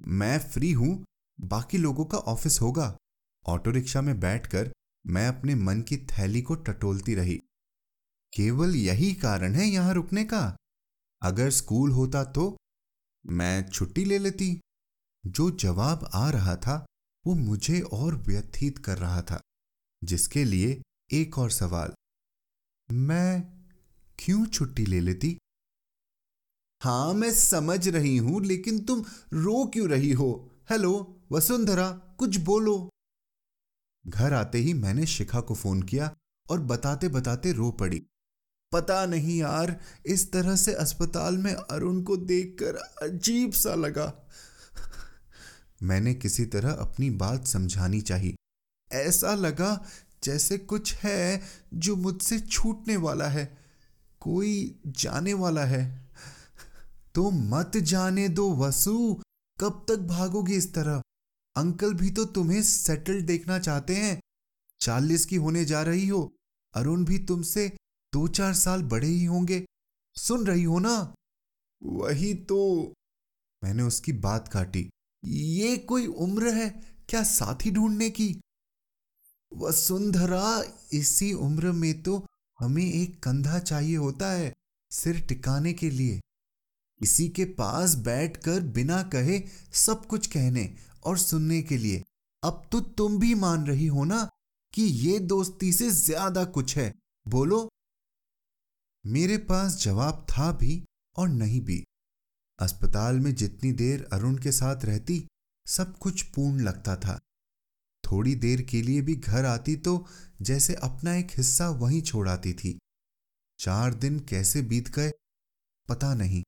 मैं 0.00 0.38
फ्री 0.38 0.72
हूँ। 0.72 1.04
बाकी 1.40 1.78
लोगों 1.78 2.04
का 2.04 2.18
ऑफ़िस 2.18 2.60
होगा। 2.60 2.96
ऑटो 3.46 3.70
रिक्शा 3.70 4.00
में 4.00 4.20
बैठकर 4.20 4.72
मैं 5.06 5.28
अपने 5.28 5.54
मन 5.54 5.82
की 5.82 5.96
थैली 5.96 6.42
को 6.42 6.54
टटोलती 6.54 7.14
रही। 7.14 7.36
केवल 8.32 8.74
यही 8.76 9.14
कारण 9.14 9.54
है 9.54 9.66
यहाँ 9.66 9.94
रुकने 9.94 10.24
का। 10.24 10.56
अगर 11.22 11.50
स्कूल 11.50 11.90
होता 11.90 12.24
तो 12.24 12.56
मैं 13.26 13.68
छुट्टी 13.68 14.04
ले 14.04 14.18
लेती। 14.18 14.60
जो 15.26 15.50
जवाब 15.50 16.08
आ 16.14 16.30
रहा 16.30 16.56
था, 16.56 16.86
वो 17.26 17.34
मुझे 17.34 17.80
और 17.80 18.16
व्यथित 18.16 18.78
कर 18.78 18.98
रहा 18.98 19.22
था, 19.22 19.40
जिसके 20.04 20.44
लिए 20.44 20.82
एक 21.12 21.38
और 21.38 21.50
सवाल 21.50 21.92
मैं 22.92 23.42
क्यों 24.18 24.46
छुट्टी 24.46 24.86
ले 24.86 25.00
लेती? 25.00 25.38
हाँ, 26.82 27.14
मैं 27.14 27.32
समझ 27.32 27.88
रही 27.88 28.16
हूँ, 28.16 28.44
लेकिन 28.44 28.84
तुम 28.84 29.04
रो 29.32 29.66
क्यों 29.66 29.88
रही 29.88 30.12
हो? 30.12 30.50
हेलो, 30.70 31.20
वसुंधरा, 31.32 31.90
कुछ 31.90 32.36
बोलो। 32.36 32.90
घर 34.06 34.32
आते 34.32 34.58
ही 34.58 34.74
मैंने 34.74 35.06
शिखा 35.06 35.40
को 35.40 35.54
फ़ोन 35.54 35.82
किया 35.82 36.16
और 36.50 36.60
बताते 36.60 37.08
बताते 37.08 37.52
रो 37.52 37.70
पड़ी। 37.70 38.06
पता 38.72 39.06
नहीं 39.06 39.38
यार, 39.38 39.80
इस 40.06 40.32
तरह 40.32 40.56
से 40.56 40.74
अस्पताल 40.74 41.38
में 41.38 41.54
अरुण 41.54 42.02
को 42.02 42.16
देखकर 42.16 42.74
अजीब 43.08 43.52
सा 43.52 43.74
लगा। 43.74 44.28
मैंने 45.82 46.14
किसी 46.14 46.46
तरह 46.46 46.70
अपनी 46.70 47.10
बात 47.10 47.46
समझानी 47.46 48.00
चाहिए। 48.00 48.34
ऐसा 48.92 49.34
लगा 49.34 49.84
जैसे 50.24 50.58
कुछ 50.58 50.94
है 50.94 51.42
जो 51.74 51.96
मुझसे 51.96 52.40
छूटने 52.40 52.96
वाला 52.96 53.28
है, 53.28 53.58
कोई 54.20 54.80
जाने 54.86 55.34
वाला 55.34 55.64
है। 55.64 56.08
तो 57.14 57.30
मत 57.30 57.76
जाने 57.76 58.28
दो 58.28 58.54
वसु, 58.54 59.22
कब 59.60 59.86
तक 59.88 59.96
भागोगे 59.96 60.54
इस 60.54 60.74
तरह? 60.74 61.02
अंकल 61.56 61.94
भी 61.94 62.10
तो 62.10 62.24
तुम्हें 62.24 62.62
सेटल 62.62 63.22
देखना 63.22 63.58
चाहते 63.58 63.96
हैं। 63.96 64.20
चालीस 64.80 65.26
की 65.26 65.36
होने 65.36 65.64
जा 65.64 65.82
रही 65.82 66.08
हो, 66.08 66.32
अरुण 66.74 67.04
भी 67.04 67.18
तुमसे 67.18 67.68
दो 68.12 68.28
चार 68.28 68.54
साल 68.54 68.82
बड़े 68.82 69.08
ही 69.08 69.24
होंगे। 69.24 69.66
सुन 70.16 70.46
रही 70.46 70.62
हो 70.62 70.78
ना? 70.78 71.14
वही 71.82 72.34
तो। 72.34 72.92
मैंने 73.64 73.82
उसकी 73.82 74.12
बात 74.12 74.48
काटी। 74.48 74.90
ये 75.24 75.76
कोई 75.76 76.06
उम्र 76.06 76.54
है 76.54 76.68
क्या 77.08 77.22
साथी 77.22 77.70
ढूँढने 77.70 78.10
की? 78.10 78.40
वसुंधरा, 79.52 80.62
इसी 80.92 81.32
उम्र 81.32 81.72
में 81.72 82.02
तो 82.02 82.24
हमें 82.58 82.84
एक 82.84 83.18
कंधा 83.22 83.58
चाहिए 83.58 83.96
होता 83.96 84.30
है 84.30 84.52
सिर 84.90 85.20
टिकाने 85.20 85.72
के 85.72 85.90
लिए। 85.90 86.20
इसी 87.00 87.28
के 87.28 87.44
पास 87.54 87.94
बैठकर 88.04 88.60
बिना 88.74 89.02
कहे 89.02 89.40
सब 89.76 90.06
कुछ 90.06 90.26
कहने 90.26 90.68
और 91.04 91.18
सुनने 91.18 91.60
के 91.62 91.76
लिए। 91.76 92.02
अब 92.42 92.62
तो 92.72 92.80
तुम 92.80 93.18
भी 93.18 93.34
मान 93.34 93.66
रही 93.66 93.86
हो 93.86 94.04
ना 94.04 94.28
कि 94.74 94.82
ये 94.82 95.18
दोस्ती 95.18 95.72
से 95.72 95.90
ज़्यादा 95.90 96.44
कुछ 96.44 96.76
है। 96.76 96.92
बोलो। 97.26 97.68
मेरे 99.04 99.36
पास 99.38 99.76
जवाब 99.82 100.26
था 100.30 100.50
भी 100.52 100.82
और 101.16 101.28
नहीं 101.28 101.60
भी। 101.60 101.82
अस्पताल 102.58 103.20
में 103.20 103.34
जितनी 103.34 103.72
देर 103.72 104.08
अरुण 104.12 104.36
के 104.38 104.52
साथ 104.52 104.84
रहती, 104.84 105.26
सब 105.66 105.96
कुछ 105.98 106.22
पूर्ण 106.22 106.60
लगता 106.60 106.96
था। 106.96 107.18
थोड़ी 108.10 108.34
देर 108.34 108.62
के 108.62 108.82
लिए 108.82 109.00
भी 109.02 109.14
घर 109.16 109.44
आती 109.44 109.76
तो 109.76 110.04
जैसे 110.42 110.74
अपना 110.74 111.14
एक 111.14 111.30
हिस्सा 111.36 111.68
वहीं 111.68 112.02
छोड़ 112.02 112.28
आती 112.28 112.52
थी। 112.52 112.78
चार 113.58 113.94
दिन 113.94 114.18
कैसे 114.20 114.62
बीत 114.62 114.88
गए, 114.88 115.12
पता 115.88 116.14
नहीं। 116.14 116.42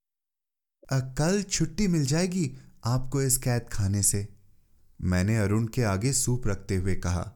कल 1.19 1.43
छुट्टी 1.43 1.89
मिल 1.89 2.07
जाएगी 2.07 2.51
आपको 2.85 3.23
इस 3.23 3.37
कैद 3.39 3.69
खाने 3.73 4.03
से, 4.03 4.27
मैंने 5.01 5.37
अरुण 5.39 5.67
के 5.67 5.83
आगे 5.83 6.13
सूप 6.13 6.47
रखते 6.47 6.77
हुए 6.77 6.95
कहा। 6.97 7.31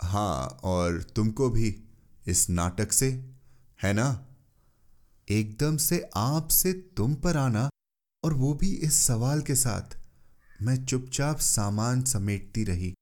हाँ 0.00 0.46
और 0.64 1.02
तुमको 1.16 1.48
भी, 1.50 1.76
इस 2.26 2.48
नाटक 2.50 2.92
से, 2.92 3.10
है 3.82 3.92
ना? 3.92 4.26
एकदम 5.28 5.76
से 5.76 6.00
आप 6.16 6.48
से 6.48 6.72
तुम 6.72 7.14
पर 7.14 7.36
आना, 7.36 7.68
और 8.24 8.34
वो 8.34 8.54
भी 8.54 8.72
इस 8.76 8.94
सवाल 8.96 9.42
के 9.42 9.54
साथ। 9.54 9.96
मैं 10.62 10.84
चुपचाप 10.84 11.38
सामान 11.38 12.02
समेटती 12.04 12.64
रही। 12.64 12.92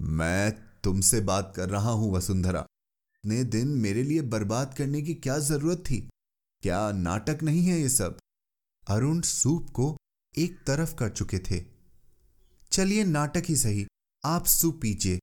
मैं 0.00 0.52
तुमसे 0.84 1.20
बात 1.20 1.52
कर 1.56 1.68
रहा 1.68 1.90
हूँ, 1.90 2.12
वसुंधरा। 2.12 2.60
इतने 2.60 3.44
दिन 3.44 3.68
मेरे 3.68 4.02
लिए 4.02 4.22
बर्बाद 4.22 4.74
करने 4.78 5.02
की 5.02 5.14
क्या 5.14 5.38
ज़रूरत 5.38 5.78
थी? 5.78 6.08
क्या 6.62 6.92
नाटक 6.92 7.42
नहीं 7.42 7.66
है 7.66 7.80
ये 7.80 7.88
सब? 7.88 8.18
अरुण 8.88 9.20
सूप 9.20 9.70
को 9.70 9.96
एक 10.38 10.64
तरफ़ 10.66 10.94
कर 10.94 11.08
चुके 11.08 11.38
थे। 11.38 11.64
चलिए 12.70 13.04
नाटक 13.04 13.42
ही 13.48 13.56
सही, 13.56 13.86
आप 14.24 14.44
सूप 14.44 14.78
पीजिए। 14.82 15.20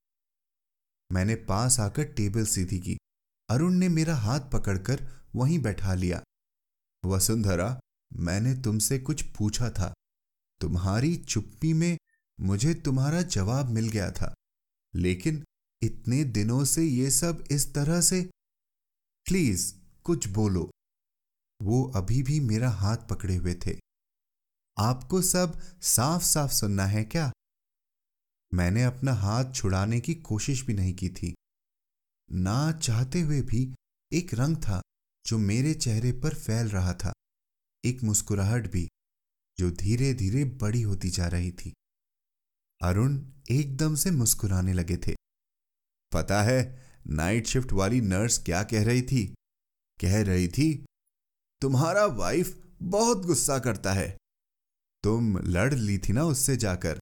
मैंने 1.11 1.35
पास 1.35 1.79
आकर 1.79 2.03
टेबल 2.03 2.45
सीधी 2.45 2.79
की। 2.79 2.97
अरुण 3.49 3.73
ने 3.73 3.89
मेरा 3.89 4.15
हाथ 4.15 4.39
पकड़कर 4.39 5.07
वहीं 5.35 5.59
बैठा 5.59 5.93
लिया। 5.93 6.21
वसुंधरा, 7.05 7.79
मैंने 8.13 8.55
तुमसे 8.55 8.99
कुछ 8.99 9.21
पूछा 9.21 9.69
था। 9.69 9.93
तुम्हारी 10.61 11.15
चुप्पी 11.17 11.73
में 11.73 11.97
मुझे 12.39 12.73
तुम्हारा 12.73 13.21
जवाब 13.21 13.65
मिल 13.65 13.89
गया 13.89 14.11
था। 14.11 14.33
लेकिन 14.95 15.43
इतने 15.83 16.23
दिनों 16.23 16.65
से 16.65 16.83
ये 16.83 17.11
सब 17.11 17.43
इस 17.51 17.73
तरह 17.73 18.01
से। 18.01 18.29
प्लीज़ 19.25 19.75
कुछ 20.03 20.27
बोलो। 20.27 20.71
वो 21.61 21.83
अभी 21.95 22.23
भी 22.23 22.39
मेरा 22.39 22.69
हाथ 22.69 22.97
पकड़े 22.97 23.35
हुए 23.35 23.55
थे। 23.55 23.79
आपको 24.79 25.21
सब 25.21 25.59
साफ़ 25.81 26.23
साफ़ 26.23 26.51
सुनना 26.51 26.85
है 26.85 27.03
क्या? 27.03 27.31
मैंने 28.53 28.83
अपना 28.83 29.13
हाथ 29.13 29.53
छुड़ाने 29.53 29.99
की 29.99 30.15
कोशिश 30.15 30.65
भी 30.65 30.73
नहीं 30.73 30.93
की 30.95 31.09
थी। 31.09 31.35
ना 32.31 32.71
चाहते 32.71 33.21
हुए 33.21 33.41
भी 33.41 33.75
एक 34.13 34.33
रंग 34.33 34.57
था 34.57 34.81
जो 35.25 35.37
मेरे 35.37 35.73
चेहरे 35.73 36.11
पर 36.11 36.33
फैल 36.33 36.67
रहा 36.67 36.93
था। 36.93 37.13
एक 37.85 38.03
मुस्कुराहट 38.03 38.71
भी 38.71 38.87
जो 39.57 39.71
धीरे 39.71 40.13
धीरे 40.13 40.45
बड़ी 40.45 40.81
होती 40.81 41.09
जा 41.09 41.27
रही 41.27 41.51
थी। 41.51 41.73
अरुण 42.81 43.25
एकदम 43.51 43.95
से 43.95 44.11
मुस्कुराने 44.11 44.73
लगे 44.73 44.97
थे। 44.97 45.15
पता 46.11 46.41
है 46.43 46.59
नाइट 47.07 47.47
शिफ्ट 47.47 47.73
वाली 47.73 48.01
नर्स 48.01 48.37
क्या 48.37 48.63
कह 48.63 48.83
रही 48.83 49.01
थी? 49.01 49.35
कह 50.01 50.23
रही 50.23 50.47
थी, 50.47 50.85
तुम्हारा 51.61 52.05
वाइफ 52.05 52.63
बहुत 52.81 53.25
गुस्सा 53.25 53.59
करता 53.59 53.93
है। 53.93 54.17
तुम 55.03 55.37
लड़ 55.37 55.73
ली 55.73 55.97
थी 55.97 56.13
ना 56.13 56.23
उससे 56.23 56.57
जाकर। 56.57 56.99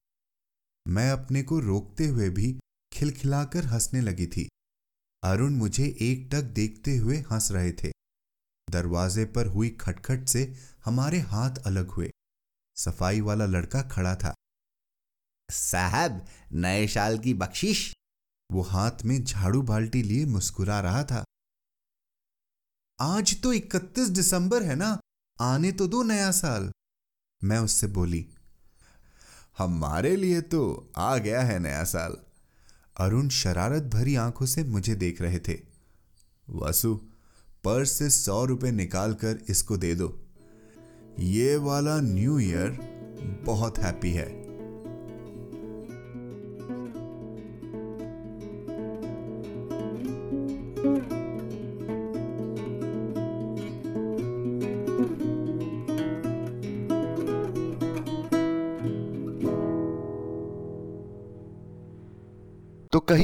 मैं 0.88 1.10
अपने 1.10 1.42
को 1.42 1.58
रोकते 1.60 2.06
हुए 2.06 2.30
भी 2.30 2.58
खिलखिलाकर 2.92 3.64
हंसने 3.64 4.00
लगी 4.00 4.26
थी। 4.26 4.48
अरुण 5.22 5.52
मुझे 5.52 5.96
एक 6.00 6.28
टक 6.32 6.42
देखते 6.42 6.96
हुए 6.96 7.16
हंस 7.16 7.50
रहे 7.52 7.72
थे। 7.72 7.90
दरवाजे 8.70 9.24
पर 9.24 9.46
हुई 9.46 9.70
खटखट 9.70 10.28
से 10.28 10.54
हमारे 10.84 11.18
हाथ 11.18 11.56
अलग 11.56 11.88
हुए। 11.88 12.10
सफ़ाई 12.76 13.20
वाला 13.20 13.46
लड़का 13.46 13.82
खड़ा 13.82 14.16
था। 14.16 14.34
साहब, 15.50 16.26
नए 16.52 16.86
साल 16.86 17.18
की 17.18 17.34
बख्शिश। 17.34 17.92
वो 18.50 18.62
हाथ 18.62 19.04
में 19.04 19.24
झाड़ू 19.24 19.62
बाल्टी 19.62 20.02
लिए 20.02 20.26
मुस्कुरा 20.26 20.80
रहा 20.80 21.04
था। 21.04 21.24
आज 23.00 23.42
तो 23.42 23.52
31 23.52 24.08
दिसंबर 24.08 24.62
है 24.62 24.74
ना, 24.74 24.98
आने 25.40 25.72
तो 25.72 25.88
दो 25.88 26.02
नया 26.02 26.30
साल। 26.30 26.70
मैं 27.44 27.58
उससे 27.58 27.86
बोली, 27.86 28.26
हमारे 29.58 30.16
लिए 30.16 30.40
तो 30.40 30.92
आ 30.96 31.16
गया 31.18 31.42
है 31.42 31.58
नया 31.58 31.84
साल। 31.84 32.16
अरुण 32.96 33.28
शरारत 33.28 33.82
भरी 33.82 34.14
आँखों 34.16 34.46
से 34.46 34.64
मुझे 34.64 34.94
देख 34.94 35.20
रहे 35.22 35.38
थे। 35.38 35.58
वासु, 36.48 36.94
पर्स 37.64 37.92
से 37.92 38.10
सौ 38.10 38.44
रुपए 38.44 38.70
निकालकर 38.70 39.38
इसको 39.48 39.76
दे 39.76 39.94
दो। 39.94 40.26
ये 41.18 41.56
वाला 41.56 42.00
न्यू 42.00 42.38
ईयर 42.38 42.70
बहुत 43.46 43.78
हैप्पी 43.78 44.12
है। 44.12 44.47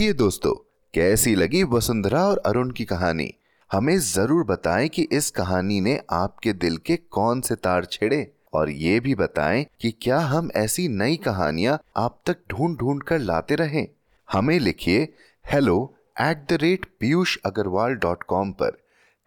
कहिए 0.04 0.14
दोस्तों, 0.14 0.52
कैसी 0.94 1.34
लगी 1.34 1.62
वसुंधरा 1.64 2.24
और 2.24 2.38
अरुण 2.46 2.70
की 2.70 2.84
कहानी? 2.84 3.28
हमें 3.70 3.98
ज़रूर 3.98 4.44
बताएँ 4.44 4.88
कि 4.88 5.02
इस 5.02 5.30
कहानी 5.30 5.80
ने 5.80 5.98
आपके 6.12 6.52
दिल 6.52 6.76
के 6.76 6.96
कौन 7.10 7.40
से 7.40 7.54
तार 7.54 7.84
छेड़े? 7.84 8.32
और 8.54 8.70
ये 8.70 9.00
भी 9.00 9.14
बताएँ 9.14 9.64
कि 9.80 9.90
क्या 10.02 10.18
हम 10.18 10.50
ऐसी 10.56 10.88
नई 10.88 11.16
कहानियाँ 11.16 11.78
आप 11.96 12.20
तक 12.26 12.36
ढूंढ 12.50 12.76
ढूंढ 12.78 13.02
कर 13.02 13.18
लाते 13.18 13.54
रहें? 13.54 13.86
हमें 14.28 14.58
लिखिए 14.60 15.08
hello 15.44 15.96
at 16.20 16.46
the 16.50 16.58
rate 16.62 16.86
Piyush 17.00 17.36
Agrawal 17.46 17.94
dot 17.94 18.22
com 18.22 18.52
पर। 18.52 18.80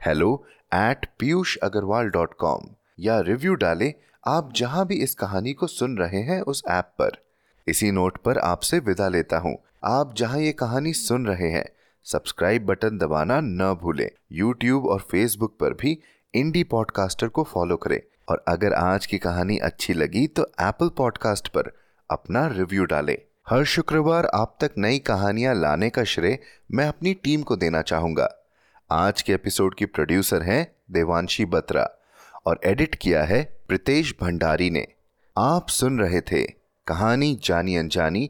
Hello 0.06 0.44
at 0.74 1.08
Piyush 1.20 1.58
Agrawal 1.58 2.10
dot 2.10 2.34
com 2.34 2.70
या 3.00 3.20
रिव्यू 3.22 3.54
डालें 3.56 3.94
आप 4.28 4.54
जहाँ 4.56 4.86
भी 4.88 4.96
इस 4.96 5.16
कहानी 5.16 5.54
को 5.54 5.68
सुन 5.68 5.98
रहे 5.98 6.22
हैं 6.24 6.42
उस 6.42 6.64
ऐप 6.70 6.94
पर। 7.00 7.24
इसी 7.68 7.92
नोट 7.92 8.18
पर 8.18 8.38
आपसे 8.38 8.80
विदा 8.80 9.08
लेता 9.08 9.38
हूँ। 9.38 9.58
आप 9.84 10.14
जहाँ 10.18 10.40
ये 10.40 10.52
कहानी 10.52 10.94
सुन 10.94 11.28
रहे 11.28 11.50
हैं 11.50 11.66
सब्सक्राइब 12.06 12.66
बटन 12.66 12.98
दबाना 12.98 13.40
न 13.40 13.74
भूलें। 13.82 14.10
यूट्यूब 14.32 14.86
और 14.86 15.00
फेसबुक 15.00 15.58
पर 15.60 15.74
भी 15.74 16.00
इंडी 16.34 16.64
पॉडकास्टर 16.64 17.28
को 17.28 17.44
फॉलो 17.44 17.76
करें। 17.76 18.00
और 18.30 18.44
अगर 18.48 18.74
आज 18.74 19.06
की 19.06 19.18
कहानी 19.18 19.58
अच्छी 19.58 19.94
लगी 19.94 20.26
तो 20.28 20.44
एप्पल 20.62 20.90
पॉडकास्ट 20.90 21.48
पर 21.48 21.72
अपना 22.10 22.48
रिव्यू 22.48 22.86
डालें। 22.86 23.18
हर 23.50 23.64
शुक्रवार 23.64 24.26
आप 24.26 24.58
तक 24.62 24.72
नई 24.78 25.00
कहानियाँ 25.00 25.56
लाने 25.56 25.90
का 25.90 26.04
श्रेय 26.04 26.40
मैं 26.72 26.88
अपनी 26.88 27.14
टीम 27.14 27.42
को 27.42 27.56
देना 27.56 27.82
चाहूँगा। 27.82 28.30
आज 28.92 29.22
के 29.22 29.34
एपिसोड 29.34 29.76
की 29.76 29.86
प्रोड्यूसर 29.86 30.42
हैं 30.42 30.66
देवांशी 30.92 31.46
बत्रा 31.46 31.90
और 32.46 32.60
एडिट 32.66 32.96
किया 32.96 33.24
है 33.24 33.44
प्रितेश 33.68 34.14
भंडारी 34.22 34.70
ने। 34.70 34.88
आप 35.38 35.68
सुन 35.70 36.00
रहे 36.00 36.22
थे 36.22 36.44
कहानी 36.88 37.40
जानी 37.44 37.76
अनजानी 37.76 38.30